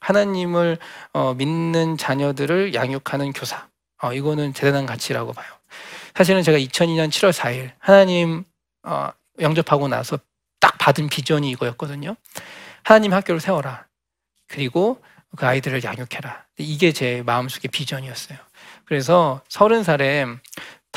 하나님을 0.00 0.78
어, 1.12 1.34
믿는 1.34 1.96
자녀들을 1.96 2.74
양육하는 2.74 3.32
교사. 3.32 3.68
어, 4.02 4.12
이거는 4.12 4.52
대단한 4.52 4.84
가치라고 4.86 5.32
봐요. 5.32 5.46
사실은 6.14 6.42
제가 6.42 6.58
2002년 6.58 7.08
7월 7.08 7.32
4일 7.32 7.72
하나님 7.78 8.44
어, 8.82 9.08
영접하고 9.40 9.88
나서 9.88 10.18
딱 10.60 10.76
받은 10.78 11.08
비전이 11.08 11.50
이거였거든요. 11.50 12.16
하나님 12.82 13.14
학교를 13.14 13.40
세워라. 13.40 13.86
그리고 14.46 15.02
그 15.36 15.46
아이들을 15.46 15.82
양육해라. 15.82 16.44
이게 16.58 16.92
제 16.92 17.22
마음속의 17.24 17.70
비전이었어요. 17.70 18.38
그래서 18.84 19.40
서른 19.48 19.82
살에 19.82 20.26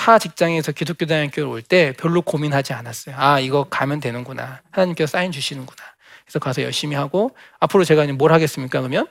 타 0.08 0.18
직장에서 0.20 0.72
기독교 0.72 1.06
대학교를 1.06 1.50
올 1.50 1.62
때 1.62 1.92
별로 1.98 2.22
고민하지 2.22 2.72
않았어요. 2.72 3.16
아, 3.18 3.42
이거 3.42 3.66
가면 3.66 4.00
되는구나. 4.00 4.62
하나님께서 4.72 5.12
사인 5.12 5.34
주시는구나. 5.34 5.84
그래서 6.24 6.40
가서 6.40 6.62
열심히 6.62 6.96
하고 6.96 7.36
앞으로 7.60 7.84
제가 7.84 8.06
뭘 8.14 8.32
하겠습니까? 8.32 8.80
그러면 8.80 9.06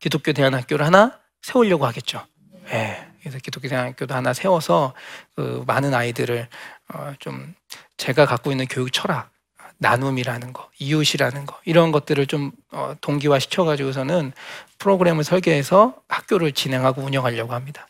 기독교 0.00 0.32
대안학교를 0.32 0.84
하나 0.84 1.20
세우려고 1.42 1.86
하겠죠. 1.86 2.26
예. 2.70 2.72
네. 2.72 3.08
그래서 3.20 3.38
기독교 3.38 3.68
대안학교도 3.68 4.12
하나 4.16 4.32
세워서 4.32 4.94
그 5.36 5.62
많은 5.68 5.94
아이들을 5.94 6.48
어 6.94 7.14
좀 7.20 7.54
제가 7.98 8.26
갖고 8.26 8.50
있는 8.50 8.66
교육 8.66 8.92
철학, 8.92 9.30
나눔이라는 9.78 10.52
거, 10.52 10.68
이웃이라는 10.78 11.46
거 11.46 11.56
이런 11.64 11.92
것들을 11.92 12.26
좀 12.26 12.50
어, 12.72 12.94
동기화 13.00 13.38
시켜가지고서는 13.38 14.32
프로그램을 14.78 15.24
설계해서 15.24 15.94
학교를 16.08 16.52
진행하고 16.52 17.02
운영하려고 17.02 17.54
합니다. 17.54 17.86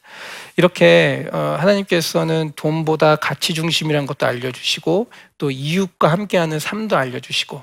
이렇게 0.56 1.26
어, 1.32 1.56
하나님께서는 1.58 2.52
돈보다 2.56 3.16
가치 3.16 3.54
중심이라는 3.54 4.06
것도 4.06 4.26
알려주시고 4.26 5.10
또 5.38 5.50
이웃과 5.50 6.08
함께하는 6.08 6.58
삶도 6.58 6.96
알려주시고 6.96 7.62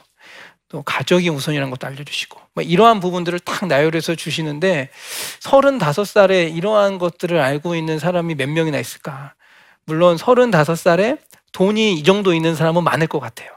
또 0.70 0.82
가족이 0.82 1.30
우선이라는 1.30 1.70
것도 1.70 1.86
알려주시고 1.88 2.40
뭐 2.54 2.64
이러한 2.64 3.00
부분들을 3.00 3.40
딱 3.40 3.68
나열해서 3.68 4.16
주시는데 4.16 4.90
서른다섯 5.40 6.08
살에 6.08 6.46
이러한 6.46 6.98
것들을 6.98 7.40
알고 7.40 7.76
있는 7.76 8.00
사람이 8.00 8.36
몇 8.36 8.50
명이나 8.50 8.80
있을까? 8.80 9.34
물론 9.86 10.18
서른다섯 10.18 10.78
살에 10.78 11.18
돈이 11.52 11.94
이 11.94 12.04
정도 12.04 12.34
있는 12.34 12.56
사람은 12.56 12.84
많을 12.84 13.06
것 13.08 13.20
같아요. 13.20 13.52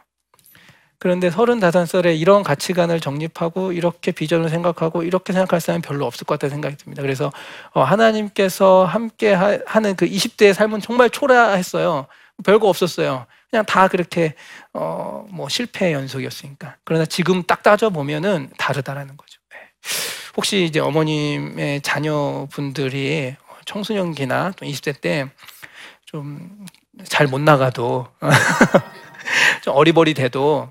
그런데 0.98 1.30
서른다섯 1.30 1.88
살에 1.88 2.14
이런 2.14 2.42
가치관을 2.42 3.00
정립하고 3.00 3.72
이렇게 3.72 4.12
비전을 4.12 4.50
생각하고 4.50 5.02
이렇게 5.04 5.32
생각할 5.32 5.60
사람이 5.60 5.82
별로 5.82 6.06
없을 6.06 6.24
것 6.26 6.34
같다는 6.34 6.54
생각이 6.56 6.76
듭니다. 6.76 7.02
그래서 7.02 7.32
어, 7.72 7.82
하나님께서 7.82 8.84
함께 8.84 9.32
하는 9.32 9.96
그 9.96 10.06
20대의 10.06 10.54
삶은 10.54 10.80
정말 10.80 11.10
초라했어요. 11.10 12.06
별거 12.44 12.68
없었어요. 12.68 13.26
그냥 13.50 13.64
다 13.64 13.88
그렇게 13.88 14.34
어, 14.74 15.26
뭐 15.30 15.48
실패의 15.48 15.92
연속이었으니까. 15.94 16.76
그러나 16.84 17.06
지금 17.06 17.42
딱 17.44 17.62
따져 17.62 17.90
보면은 17.90 18.50
다르다라는 18.58 19.16
거죠. 19.16 19.40
네. 19.50 19.56
혹시 20.36 20.64
이제 20.64 20.80
어머님의 20.80 21.82
자녀분들이 21.82 23.36
청소년기나 23.66 24.52
또 24.56 24.66
20대 24.66 25.00
때 25.00 25.28
좀 26.06 26.64
잘 27.04 27.26
못 27.28 27.40
나가도 27.40 28.08
좀 29.62 29.74
어리버리 29.76 30.14
돼도 30.14 30.70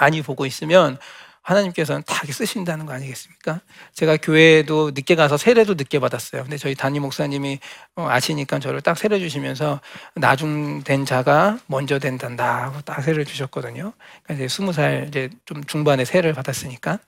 가만히 0.00 0.22
보고 0.22 0.46
있으면 0.46 0.96
하나님께서는 1.42 2.02
다 2.06 2.22
쓰신다는 2.30 2.86
거 2.86 2.92
아니겠습니까? 2.92 3.60
제가 3.94 4.16
교회에도 4.16 4.92
늦게 4.94 5.14
가서 5.14 5.36
세례도 5.36 5.74
늦게 5.74 5.98
받았어요. 5.98 6.42
근데 6.42 6.56
저희 6.56 6.74
담임 6.74 7.02
목사님이 7.02 7.58
어, 7.96 8.06
아시니까 8.08 8.58
저를 8.60 8.80
딱 8.80 8.96
세례 8.96 9.18
주시면서 9.18 9.80
나중된 10.14 11.04
자가 11.04 11.58
먼저 11.66 11.98
된단다 11.98 12.64
하고 12.64 12.80
딱 12.82 13.02
세례를 13.02 13.24
주셨거든요. 13.26 13.92
그러니까 14.22 14.34
이제 14.34 14.48
스무 14.48 14.72
살 14.72 15.06
이제 15.08 15.28
좀 15.44 15.64
중반에 15.64 16.04
세례를 16.04 16.34
받았으니까 16.34 16.98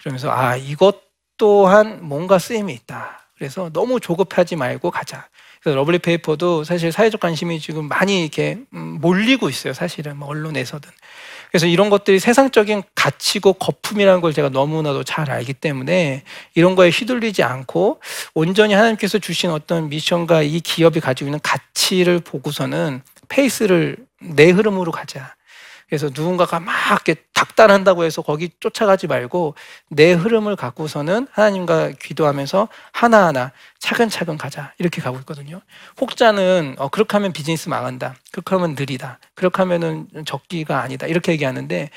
그러면서 0.00 0.30
아 0.30 0.56
이것 0.56 1.02
또한 1.36 1.98
뭔가 2.02 2.38
쓰임이 2.38 2.72
있다. 2.72 3.20
그래서 3.36 3.70
너무 3.72 4.00
조급하지 4.00 4.56
말고 4.56 4.90
가자. 4.90 5.28
그래서 5.62 5.76
러블리 5.76 5.98
페이퍼도 5.98 6.64
사실 6.64 6.92
사회적 6.92 7.20
관심이 7.20 7.60
지금 7.60 7.88
많이 7.88 8.22
이렇게 8.22 8.58
음, 8.74 8.98
몰리고 9.00 9.48
있어요. 9.48 9.72
사실은 9.72 10.16
뭐 10.16 10.28
언론에서든. 10.28 10.90
그래서 11.50 11.66
이런 11.66 11.90
것들이 11.90 12.18
세상적인 12.18 12.82
가치고 12.94 13.54
거품이라는 13.54 14.20
걸 14.20 14.32
제가 14.32 14.50
너무나도 14.50 15.04
잘 15.04 15.30
알기 15.30 15.54
때문에 15.54 16.22
이런 16.54 16.74
거에 16.74 16.90
휘둘리지 16.90 17.42
않고 17.42 18.00
온전히 18.34 18.74
하나님께서 18.74 19.18
주신 19.18 19.50
어떤 19.50 19.88
미션과 19.88 20.42
이 20.42 20.60
기업이 20.60 21.00
가지고 21.00 21.28
있는 21.28 21.40
가치를 21.42 22.20
보고서는 22.20 23.02
페이스를 23.28 23.96
내 24.20 24.50
흐름으로 24.50 24.92
가자. 24.92 25.37
그래서 25.88 26.10
누군가가 26.14 26.60
막 26.60 26.74
이렇게 26.90 27.14
닦달한다고 27.32 28.04
해서 28.04 28.20
거기 28.20 28.50
쫓아가지 28.60 29.06
말고 29.06 29.54
내 29.88 30.12
흐름을 30.12 30.54
갖고서는 30.56 31.28
하나님과 31.30 31.92
기도하면서 32.00 32.68
하나하나 32.92 33.52
차근차근 33.78 34.36
가자 34.36 34.74
이렇게 34.78 35.00
가고 35.00 35.18
있거든요. 35.20 35.60
혹자는 36.00 36.76
어, 36.78 36.88
그렇게 36.88 37.12
하면 37.16 37.32
비즈니스 37.32 37.68
망한다. 37.68 38.16
그렇게 38.32 38.54
하면 38.54 38.74
느리다. 38.78 39.18
그렇게 39.34 39.62
하면은 39.62 40.08
적기가 40.26 40.80
아니다. 40.82 41.06
이렇게 41.06 41.32
얘기하는데 41.32 41.90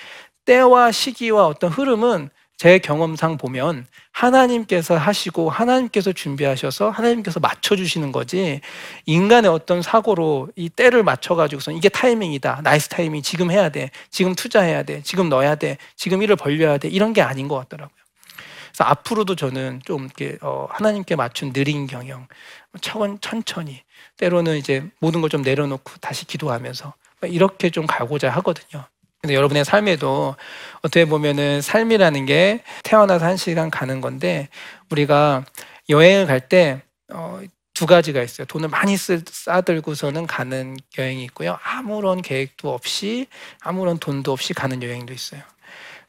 때와 0.46 0.92
시기와 0.92 1.46
어떤 1.48 1.70
흐름은 1.70 2.30
제 2.62 2.78
경험상 2.78 3.38
보면 3.38 3.88
하나님께서 4.12 4.96
하시고 4.96 5.50
하나님께서 5.50 6.12
준비하셔서 6.14 6.92
하나님께서 6.92 7.40
맞춰주시는 7.40 8.12
거지 8.12 8.62
인간의 9.08 9.50
어떤 9.50 9.82
사고로 9.82 10.50
이 10.56 10.70
때를 10.70 11.02
맞춰가지고서 11.02 11.72
이게 11.72 11.90
타이밍이다. 11.90 12.62
Nice 12.64 12.90
timing. 12.90 13.24
지금 13.24 13.50
해야 13.50 13.70
돼. 13.70 13.90
지금 14.12 14.36
투자해야 14.36 14.84
돼. 14.84 15.02
지금 15.02 15.28
넣어야 15.28 15.56
돼. 15.56 15.78
지금 15.96 16.22
일을 16.22 16.36
벌려야 16.36 16.78
돼. 16.78 16.88
이런 16.88 17.14
게 17.14 17.24
아닌 17.24 17.48
것 17.48 17.56
같더라고요. 17.58 17.98
그래서 18.68 18.84
앞으로도 18.84 19.36
저는 19.36 19.82
좀 19.84 20.04
이렇게 20.06 20.38
어, 20.42 20.68
하나님께 20.70 21.16
맞춘 21.16 21.54
느린 21.54 21.88
경영 21.88 22.28
차원 22.82 23.20
천천히 23.22 23.82
때로는 24.18 24.58
이제 24.58 24.88
모든 25.00 25.22
걸 25.22 25.30
좀 25.32 25.42
내려놓고 25.42 25.94
다시 26.00 26.26
기도하면서 26.28 26.94
이렇게 27.24 27.72
좀 27.72 27.88
가고자 27.88 28.30
하거든요 28.30 28.86
근데 29.22 29.36
여러분의 29.36 29.66
삶에도 29.66 30.36
어떻게 30.80 31.06
보면은 31.06 31.62
삶이라는 31.62 32.26
게 32.26 32.64
태어나서 32.84 33.26
한 33.26 33.38
시간 33.38 33.70
가는 33.70 34.02
건데 34.02 34.50
우리가 34.90 35.46
여행을 35.90 36.26
갈때 36.26 36.82
어, 37.14 37.40
두 37.76 37.86
가지가 37.86 38.22
있어요. 38.24 38.46
돈을 38.46 38.70
많이 38.70 38.98
쓰, 38.98 39.24
싸들고서는 39.28 40.26
가는 40.26 40.76
여행이 40.98 41.24
있고요. 41.26 41.60
아무런 41.64 42.22
계획도 42.24 42.74
없이 42.74 43.28
아무런 43.60 44.00
돈도 44.00 44.32
없이 44.32 44.54
가는 44.56 44.82
여행도 44.82 45.14
있어요. 45.14 45.42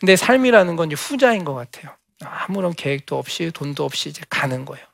근데 0.00 0.16
삶이라는 0.16 0.76
건 0.76 0.90
이제 0.90 1.00
후자인 1.00 1.44
것 1.44 1.54
같아요. 1.54 1.94
아무런 2.24 2.72
계획도 2.72 3.18
없이 3.18 3.50
돈도 3.52 3.84
없이 3.84 4.08
이제 4.08 4.22
가는 4.30 4.64
거예요. 4.64 4.84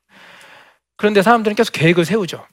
그런데 0.97 1.23
사람들은 1.23 1.55
계속 1.55 1.73
계획을 1.73 2.05
세우죠. 2.05 2.45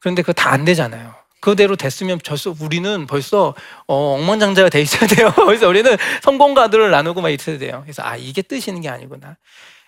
그런데 0.00 0.22
그거 0.22 0.32
다 0.32 0.50
안 0.50 0.64
되잖아요. 0.64 1.14
그대로 1.40 1.76
됐으면 1.76 2.18
벌써 2.24 2.54
우리는 2.60 3.06
벌써 3.06 3.54
어, 3.86 4.14
억만장자가 4.14 4.68
돼 4.68 4.80
있어야 4.80 5.06
돼요. 5.06 5.32
그래서 5.46 5.68
우리는 5.68 5.96
성공가들을 6.22 6.90
나누고 6.90 7.20
막 7.20 7.30
있어야 7.30 7.58
돼요. 7.58 7.80
그래서 7.84 8.02
아 8.02 8.16
이게 8.16 8.42
뜻이는 8.42 8.80
게 8.80 8.88
아니구나. 8.88 9.36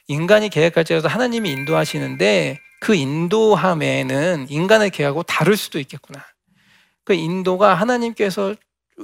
인간이 0.07 0.49
계획할 0.49 0.85
때에서 0.85 1.09
하나님이 1.09 1.51
인도하시는데 1.51 2.59
그 2.81 2.95
인도함에는 2.95 4.47
인간의 4.49 4.91
계획하고 4.91 5.23
다를 5.25 5.57
수도 5.57 5.79
있겠구나. 5.79 6.25
그 7.05 7.15
인도가 7.15 7.75
하나님께서 7.75 8.55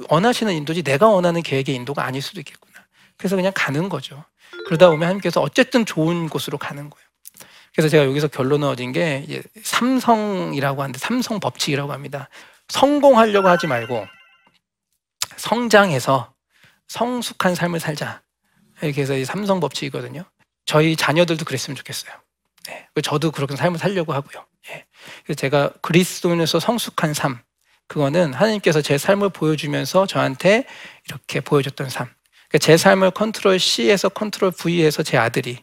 원하시는 0.08 0.52
인도지 0.52 0.82
내가 0.82 1.08
원하는 1.08 1.42
계획의 1.42 1.74
인도가 1.74 2.04
아닐 2.04 2.22
수도 2.22 2.40
있겠구나. 2.40 2.84
그래서 3.16 3.36
그냥 3.36 3.52
가는 3.54 3.88
거죠. 3.88 4.24
그러다 4.66 4.88
보면 4.88 5.02
하나님께서 5.02 5.40
어쨌든 5.40 5.84
좋은 5.84 6.28
곳으로 6.28 6.58
가는 6.58 6.88
거예요. 6.90 7.03
그래서 7.74 7.88
제가 7.88 8.04
여기서 8.04 8.28
결론을 8.28 8.68
얻은 8.68 8.92
게 8.92 9.26
삼성이라고 9.62 10.82
하는데 10.82 10.98
삼성 10.98 11.40
법칙이라고 11.40 11.92
합니다. 11.92 12.28
성공하려고 12.68 13.48
하지 13.48 13.66
말고 13.66 14.06
성장해서 15.36 16.32
성숙한 16.88 17.54
삶을 17.54 17.80
살자. 17.80 18.22
이렇게 18.82 19.02
해서 19.02 19.16
이 19.16 19.24
삼성 19.24 19.60
법칙이거든요. 19.60 20.24
저희 20.66 20.96
자녀들도 20.96 21.44
그랬으면 21.44 21.76
좋겠어요. 21.76 22.12
네. 22.66 22.86
저도 23.02 23.30
그렇게 23.30 23.56
삶을 23.56 23.78
살려고 23.78 24.12
하고요. 24.12 24.46
예. 24.70 24.86
그래서 25.24 25.38
제가 25.38 25.70
그리스도인에서 25.82 26.60
성숙한 26.60 27.12
삶, 27.12 27.40
그거는 27.86 28.32
하나님께서 28.32 28.80
제 28.80 28.96
삶을 28.96 29.30
보여주면서 29.30 30.06
저한테 30.06 30.64
이렇게 31.06 31.40
보여줬던 31.40 31.90
삶. 31.90 32.08
그러니까 32.48 32.58
제 32.58 32.76
삶을 32.76 33.10
control 33.10 33.58
C해서 33.58 34.08
control 34.08 34.52
V해서 34.52 35.02
제 35.02 35.18
아들이 35.18 35.58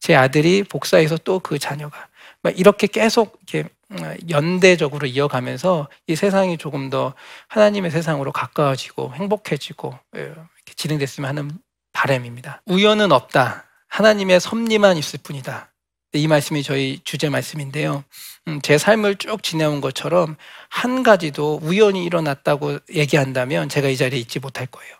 제 0.00 0.14
아들이 0.16 0.62
복사해서 0.64 1.16
또 1.18 1.40
그 1.40 1.58
자녀가 1.58 2.08
막 2.42 2.58
이렇게 2.58 2.86
계속 2.86 3.38
이렇게 3.46 3.68
음, 3.92 4.16
연대적으로 4.30 5.06
이어가면서 5.06 5.88
이 6.06 6.16
세상이 6.16 6.58
조금 6.58 6.90
더 6.90 7.14
하나님의 7.48 7.90
세상으로 7.90 8.32
가까워지고 8.32 9.14
행복해지고 9.14 9.98
예, 10.16 10.20
이렇게 10.20 10.74
진행됐으면 10.76 11.28
하는 11.28 11.50
바람입니다. 11.92 12.62
우연은 12.66 13.12
없다. 13.12 13.64
하나님의 13.88 14.40
섭리만 14.40 14.96
있을 14.96 15.18
뿐이다. 15.22 15.69
이 16.12 16.26
말씀이 16.26 16.62
저희 16.62 17.00
주제 17.04 17.28
말씀인데요. 17.28 18.04
음, 18.48 18.60
제 18.62 18.78
삶을 18.78 19.16
쭉 19.16 19.42
지내온 19.42 19.80
것처럼 19.80 20.36
한 20.68 21.02
가지도 21.02 21.60
우연히 21.62 22.04
일어났다고 22.04 22.78
얘기한다면 22.92 23.68
제가 23.68 23.88
이 23.88 23.96
자리에 23.96 24.18
있지 24.18 24.40
못할 24.40 24.66
거예요. 24.66 24.92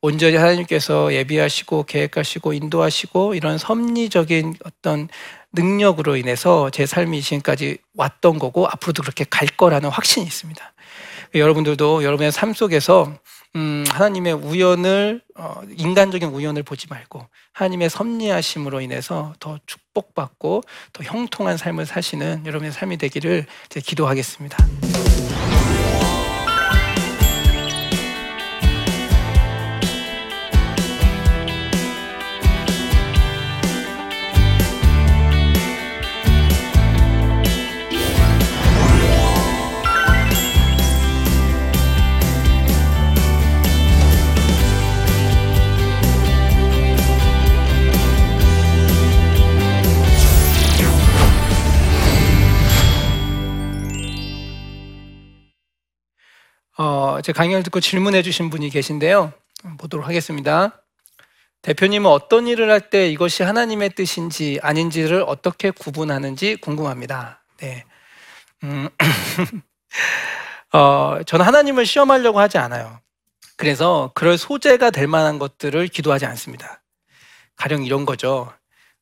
온전히 0.00 0.36
하나님께서 0.36 1.12
예비하시고 1.12 1.84
계획하시고 1.84 2.52
인도하시고 2.52 3.34
이런 3.34 3.58
섭리적인 3.58 4.54
어떤 4.64 5.08
능력으로 5.52 6.16
인해서 6.16 6.70
제 6.70 6.86
삶이 6.86 7.22
지금까지 7.22 7.78
왔던 7.94 8.38
거고 8.38 8.68
앞으로도 8.68 9.02
그렇게 9.02 9.24
갈 9.28 9.48
거라는 9.48 9.88
확신이 9.88 10.26
있습니다. 10.26 10.72
여러분들도 11.34 12.04
여러분의 12.04 12.30
삶 12.30 12.52
속에서 12.52 13.12
음, 13.56 13.84
하나님의 13.88 14.34
우연을 14.34 15.22
어, 15.36 15.62
인간적인 15.76 16.28
우연을 16.28 16.62
보지 16.62 16.86
말고 16.88 17.26
하나님의 17.52 17.90
섭리하심으로 17.90 18.80
인해서 18.80 19.32
더 19.40 19.58
축복받고 19.66 20.62
더 20.92 21.04
형통한 21.04 21.56
삶을 21.56 21.86
사시는 21.86 22.44
여러분의 22.46 22.72
삶이 22.72 22.98
되기를 22.98 23.46
기도하겠습니다. 23.70 24.58
어, 57.18 57.20
제 57.20 57.32
강연을 57.32 57.64
듣고 57.64 57.80
질문해 57.80 58.22
주신 58.22 58.48
분이 58.48 58.70
계신데요. 58.70 59.32
보도록 59.78 60.06
하겠습니다. 60.06 60.80
대표님은 61.62 62.08
어떤 62.08 62.46
일을 62.46 62.70
할 62.70 62.90
때 62.90 63.10
이것이 63.10 63.42
하나님의 63.42 63.90
뜻인지 63.96 64.60
아닌지를 64.62 65.24
어떻게 65.26 65.72
구분하는지 65.72 66.56
궁금합니다. 66.60 67.42
네. 67.56 67.84
음, 68.62 68.88
어, 70.72 71.18
저는 71.26 71.44
하나님을 71.44 71.86
시험하려고 71.86 72.38
하지 72.38 72.56
않아요. 72.58 73.00
그래서 73.56 74.12
그럴 74.14 74.38
소재가 74.38 74.90
될 74.90 75.08
만한 75.08 75.40
것들을 75.40 75.88
기도하지 75.88 76.24
않습니다. 76.26 76.82
가령 77.56 77.84
이런 77.84 78.06
거죠. 78.06 78.52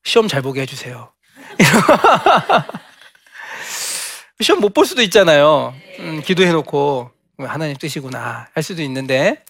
시험 0.05 0.27
잘 0.27 0.41
보게 0.41 0.63
해주세요. 0.63 1.13
시험 4.41 4.61
못 4.61 4.73
볼 4.73 4.87
수도 4.87 5.03
있잖아요. 5.03 5.75
음, 5.99 6.23
기도해놓고. 6.23 7.11
하나님 7.39 7.77
뜻이구나 7.77 8.49
할 8.53 8.63
수도 8.63 8.83
있는데 8.83 9.45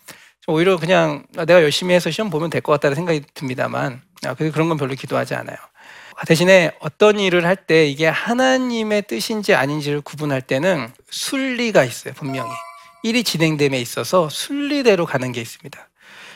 오히려 0.48 0.76
그냥 0.76 1.24
내가 1.32 1.62
열심히 1.62 1.94
해서 1.94 2.10
시험 2.10 2.30
보면 2.30 2.50
될 2.50 2.60
것 2.60 2.72
같다는 2.72 2.94
생각이 2.94 3.22
듭니다만 3.34 4.02
아, 4.24 4.34
그런 4.34 4.68
건 4.68 4.76
별로 4.76 4.94
기도하지 4.94 5.34
않아요. 5.34 5.56
대신에 6.26 6.72
어떤 6.80 7.20
일을 7.20 7.44
할 7.44 7.56
때 7.56 7.86
이게 7.86 8.06
하나님의 8.06 9.02
뜻인지 9.02 9.54
아닌지를 9.54 10.00
구분할 10.00 10.40
때는 10.40 10.90
순리가 11.10 11.84
있어요 11.84 12.14
분명히 12.14 12.50
일이 13.02 13.22
진행됨에 13.22 13.78
있어서 13.80 14.28
순리대로 14.30 15.04
가는 15.04 15.30
게 15.32 15.40
있습니다. 15.40 15.88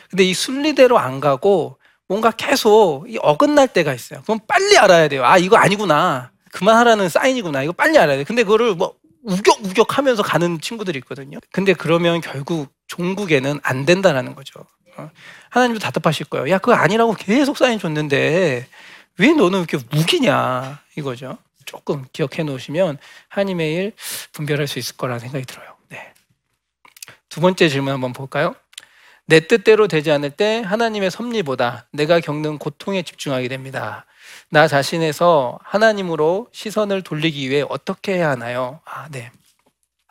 근데 0.09 0.23
이 0.23 0.33
순리대로 0.33 0.99
안 0.99 1.19
가고 1.19 1.77
뭔가 2.07 2.31
계속 2.31 3.05
어긋날 3.21 3.69
때가 3.69 3.93
있어요. 3.93 4.21
그럼 4.23 4.39
빨리 4.47 4.77
알아야 4.77 5.07
돼요. 5.07 5.25
아 5.25 5.37
이거 5.37 5.57
아니구나. 5.57 6.31
그만하라는 6.51 7.07
사인이구나. 7.09 7.63
이거 7.63 7.71
빨리 7.71 7.97
알아야 7.97 8.17
돼. 8.17 8.23
근데 8.25 8.43
그거를 8.43 8.75
뭐 8.75 8.93
우격우격 9.23 9.97
하면서 9.97 10.23
가는 10.23 10.59
친구들이 10.59 10.99
있거든요. 10.99 11.39
근데 11.51 11.73
그러면 11.73 12.21
결국 12.21 12.73
종국에는 12.87 13.59
안 13.63 13.85
된다라는 13.85 14.35
거죠. 14.35 14.65
어? 14.97 15.09
하나님도 15.49 15.79
답답하실 15.79 16.27
거예요. 16.27 16.49
야, 16.49 16.57
그거 16.57 16.73
아니라고 16.73 17.13
계속 17.13 17.57
사인 17.57 17.79
줬는데 17.79 18.67
왜 19.17 19.33
너는 19.33 19.59
이렇게 19.59 19.77
우기냐 19.77 20.81
이거죠. 20.97 21.37
조금 21.65 22.05
기억해 22.11 22.43
놓으시면 22.43 22.97
하나님의 23.29 23.73
일 23.73 23.93
분별할 24.33 24.67
수 24.67 24.79
있을 24.79 24.97
거라는 24.97 25.19
생각이 25.19 25.45
들어요. 25.45 25.75
네. 25.89 26.13
두 27.29 27.39
번째 27.39 27.69
질문 27.69 27.93
한번 27.93 28.13
볼까요? 28.13 28.55
내 29.25 29.39
뜻대로 29.39 29.87
되지 29.87 30.11
않을 30.11 30.31
때 30.31 30.61
하나님의 30.65 31.11
섭리보다 31.11 31.87
내가 31.93 32.19
겪는 32.19 32.57
고통에 32.57 33.03
집중하게 33.03 33.47
됩니다. 33.47 34.05
나 34.49 34.67
자신에서 34.67 35.59
하나님으로 35.63 36.47
시선을 36.51 37.01
돌리기 37.03 37.49
위해 37.49 37.63
어떻게 37.67 38.15
해야 38.15 38.31
하나요? 38.31 38.81
아, 38.85 39.07
네. 39.09 39.31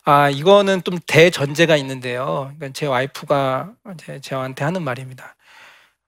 아 0.04 0.30
이거는 0.30 0.82
좀 0.82 0.98
대전제가 1.06 1.76
있는데요. 1.76 2.52
그러니까 2.56 2.70
제 2.72 2.86
와이프가 2.86 3.72
이제 3.94 4.20
저한테 4.20 4.64
하는 4.64 4.82
말입니다. 4.82 5.36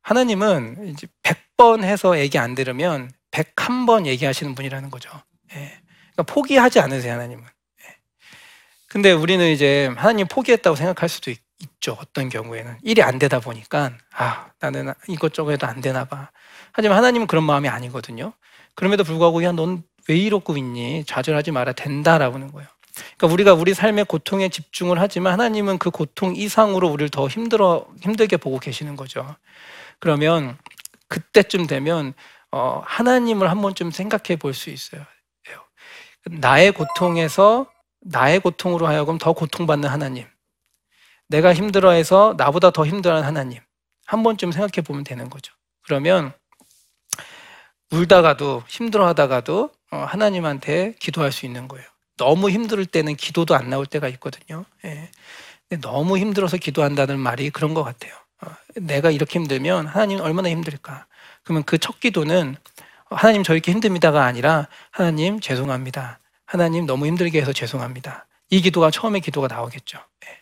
하나님은 0.02 0.88
이제 0.88 1.06
100번 1.22 1.84
해서 1.84 2.18
얘기 2.18 2.38
안 2.38 2.54
들으면 2.54 3.10
101번 3.30 4.06
얘기하시는 4.06 4.54
분이라는 4.54 4.90
거죠. 4.90 5.10
예. 5.54 5.80
그러니까 6.12 6.22
포기하지 6.34 6.80
않으세요, 6.80 7.12
하나님은. 7.14 7.44
예. 7.44 7.96
근데 8.88 9.12
우리는 9.12 9.46
이제 9.50 9.86
하나님 9.96 10.26
포기했다고 10.26 10.76
생각할 10.76 11.08
수도 11.08 11.30
있, 11.30 11.38
죠 11.80 11.96
어떤 12.00 12.28
경우에는 12.28 12.78
일이 12.82 13.02
안 13.02 13.18
되다 13.18 13.40
보니까 13.40 13.92
아 14.14 14.50
나는 14.60 14.92
이것저것 15.08 15.52
해도 15.52 15.66
안 15.66 15.80
되나 15.80 16.04
봐. 16.04 16.30
하지만 16.72 16.98
하나님은 16.98 17.26
그런 17.26 17.44
마음이 17.44 17.68
아니거든요. 17.68 18.32
그럼에도 18.74 19.04
불구하고 19.04 19.42
야넌 19.44 19.82
왜 20.08 20.16
이러고 20.16 20.56
있니? 20.56 21.04
좌절하지 21.06 21.50
마라 21.52 21.72
된다라고 21.72 22.34
하는 22.36 22.50
거예요. 22.52 22.68
그러니까 23.16 23.26
우리가 23.32 23.54
우리 23.54 23.74
삶의 23.74 24.04
고통에 24.06 24.48
집중을 24.48 25.00
하지만 25.00 25.32
하나님은 25.34 25.78
그 25.78 25.90
고통 25.90 26.34
이상으로 26.36 26.88
우리를 26.88 27.08
더 27.10 27.28
힘들어 27.28 27.86
힘들게 28.02 28.36
보고 28.36 28.58
계시는 28.58 28.96
거죠. 28.96 29.36
그러면 29.98 30.58
그때쯤 31.08 31.66
되면 31.66 32.14
어, 32.50 32.82
하나님을 32.84 33.50
한 33.50 33.62
번쯤 33.62 33.90
생각해 33.92 34.36
볼 34.38 34.54
수 34.54 34.70
있어요. 34.70 35.04
나의 36.24 36.72
고통에서 36.72 37.66
나의 38.00 38.40
고통으로 38.40 38.86
하여금 38.86 39.18
더 39.18 39.32
고통받는 39.32 39.88
하나님. 39.88 40.26
내가 41.32 41.54
힘들어해서 41.54 42.34
나보다 42.36 42.70
더 42.70 42.86
힘들어하는 42.86 43.26
하나님. 43.26 43.58
한 44.06 44.22
번쯤 44.22 44.52
생각해 44.52 44.82
보면 44.86 45.02
되는 45.02 45.30
거죠. 45.30 45.54
그러면 45.82 46.32
울다가도 47.90 48.62
힘들어하다가도 48.68 49.70
어, 49.92 49.96
하나님한테 49.96 50.94
기도할 51.00 51.32
수 51.32 51.46
있는 51.46 51.68
거예요. 51.68 51.86
너무 52.18 52.50
힘들 52.50 52.84
때는 52.86 53.16
기도도 53.16 53.54
안 53.54 53.70
나올 53.70 53.86
때가 53.86 54.08
있거든요. 54.08 54.64
예. 54.84 55.10
너무 55.80 56.18
힘들어서 56.18 56.58
기도한다는 56.58 57.18
말이 57.18 57.48
그런 57.50 57.72
것 57.72 57.82
같아요. 57.82 58.12
어, 58.42 58.50
내가 58.76 59.10
이렇게 59.10 59.38
힘들면 59.38 59.86
하나님 59.86 60.20
얼마나 60.20 60.50
힘들까? 60.50 61.06
그러면 61.44 61.64
그 61.64 61.78
첫 61.78 61.98
기도는 61.98 62.56
하나님 63.10 63.42
저 63.42 63.54
이렇게 63.54 63.72
힘듭니다가 63.72 64.24
아니라 64.24 64.68
하나님 64.90 65.40
죄송합니다. 65.40 66.20
하나님 66.46 66.84
너무 66.86 67.06
힘들게 67.06 67.40
해서 67.40 67.52
죄송합니다. 67.54 68.26
이 68.50 68.60
기도가 68.60 68.90
처음에 68.90 69.20
기도가 69.20 69.48
나오겠죠. 69.48 69.98
예. 70.26 70.41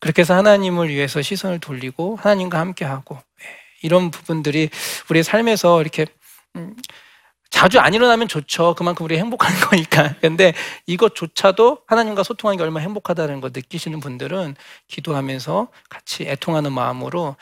그렇게 0.00 0.22
해서 0.22 0.34
하나님을 0.34 0.88
위해서 0.88 1.22
시선을 1.22 1.58
돌리고 1.58 2.16
하나님과 2.16 2.58
함께하고 2.58 3.16
예. 3.16 3.46
이런 3.82 4.10
부분들이 4.10 4.70
우리의 5.10 5.24
삶에서 5.24 5.80
이렇게 5.80 6.06
음, 6.56 6.76
자주 7.50 7.80
안 7.80 7.94
일어나면 7.94 8.28
좋죠. 8.28 8.74
그만큼 8.74 9.04
우리 9.04 9.18
행복한 9.18 9.52
거니까. 9.68 10.14
근데 10.20 10.54
이것조차도 10.86 11.82
하나님과 11.86 12.22
소통하는 12.22 12.58
게 12.58 12.62
얼마나 12.62 12.84
행복하다는 12.84 13.40
걸 13.40 13.50
느끼시는 13.54 14.00
분들은 14.00 14.54
기도하면서 14.86 15.68
같이 15.88 16.24
애통하는 16.24 16.72
마음으로 16.72 17.36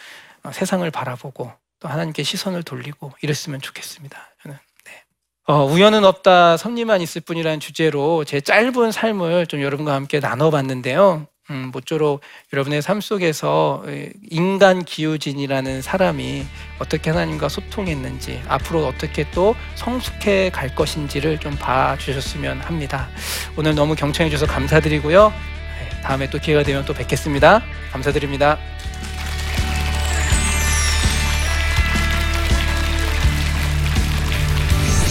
어, 0.45 0.53
세상을 0.53 0.89
바라보고 0.91 1.53
또 1.81 1.89
하나님께 1.89 2.23
시선을 2.23 2.63
돌리고 2.63 3.13
이랬으면 3.21 3.61
좋겠습니다. 3.61 4.19
저는. 4.43 4.57
네. 4.85 5.05
어, 5.49 5.65
우연은 5.65 6.05
없다, 6.05 6.57
섭리만 6.57 7.01
있을 7.03 7.21
뿐이라는 7.23 7.61
주제로 7.61 8.25
제 8.25 8.41
짧은 8.41 8.93
삶을 8.93 9.47
좀 9.47 9.61
여러분과 9.61 9.95
함께 9.95 10.21
나눠봤는데요. 10.21 11.27
음, 11.51 11.71
모쪼록 11.73 12.23
여러분의 12.53 12.83
삶 12.83 13.01
속에서 13.01 13.85
인간 14.31 14.85
기우진이라는 14.85 15.81
사람이 15.81 16.45
어떻게 16.81 17.11
하나님과 17.11 17.49
소통했는지 17.49 18.43
앞으로 18.49 18.87
어떻게 18.87 19.31
또 19.31 19.55
성숙해 19.77 20.51
갈 20.51 20.75
것인지를 20.75 21.39
좀 21.39 21.57
봐주셨으면 21.57 22.61
합니다. 22.61 23.09
오늘 23.57 23.75
너무 23.75 23.95
경청해 23.95 24.29
주셔서 24.31 24.51
감사드리고요. 24.53 25.33
네, 25.33 26.03
다음에 26.03 26.29
또 26.29 26.39
기회가 26.39 26.65
되면 26.65 26.85
또 26.85 26.93
뵙겠습니다. 26.95 27.63
감사드립니다. 27.93 28.59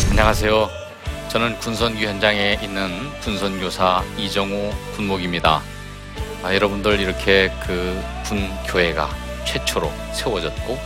안녕하세요. 0.10 0.70
저는 1.30 1.60
군선교 1.60 2.00
현장에 2.00 2.58
있는 2.62 2.90
군선교사 3.22 4.04
이정우 4.18 4.72
군목입니다. 4.96 5.75
아, 6.46 6.54
여러분들 6.54 7.00
이렇게 7.00 7.52
그 7.66 8.00
군교회가 8.28 9.10
최초로 9.46 9.92
세워졌고 10.14 10.80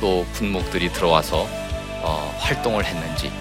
또 0.00 0.24
군목들이 0.34 0.92
들어와서 0.92 1.48
어, 2.02 2.38
활동을 2.38 2.84
했는지 2.84 3.32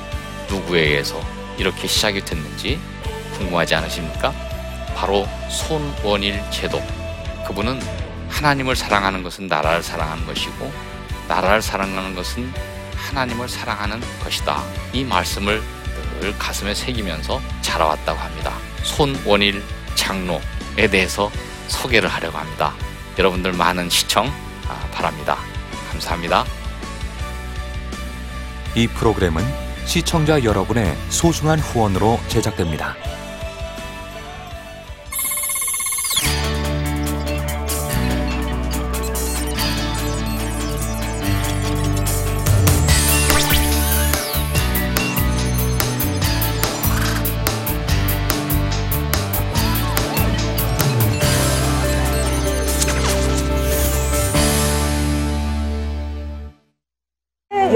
누구에 0.50 0.82
의해서 0.82 1.22
이렇게 1.60 1.88
시작이 1.88 2.26
됐는지 2.26 2.80
궁금하지 3.36 3.76
않으십니까? 3.76 4.34
바로 4.96 5.28
손원일 5.52 6.42
제도. 6.50 6.82
그분은 7.46 7.80
하나님을 8.28 8.76
사랑하는 8.76 9.22
것은 9.22 9.46
나라를 9.46 9.84
사랑하는 9.84 10.26
것이고 10.26 10.74
나라를 11.28 11.62
사랑하는 11.62 12.16
것은 12.16 12.52
하나님을 12.96 13.48
사랑하는 13.48 14.02
것이다. 14.24 14.64
이 14.94 15.04
말씀을 15.04 15.62
늘 16.22 16.36
가슴에 16.40 16.74
새기면서 16.74 17.40
자라왔다고 17.62 18.20
합니다. 18.20 18.58
손원일 18.82 19.62
장로에 19.94 20.88
대해서 20.90 21.30
소개를 21.72 22.10
하려고 22.10 22.38
합니다. 22.38 22.74
여러분들 23.18 23.54
많은 23.54 23.90
시청 23.90 24.32
아, 24.68 24.88
바랍니다. 24.92 25.38
감사합니다. 25.92 26.46
이 28.76 28.88
프로그램은 28.88 29.44
시청자 29.86 30.44
여러분의 30.44 30.96
소중한 31.10 31.60
후원으로 31.60 32.20
제작됩니다. 32.28 32.96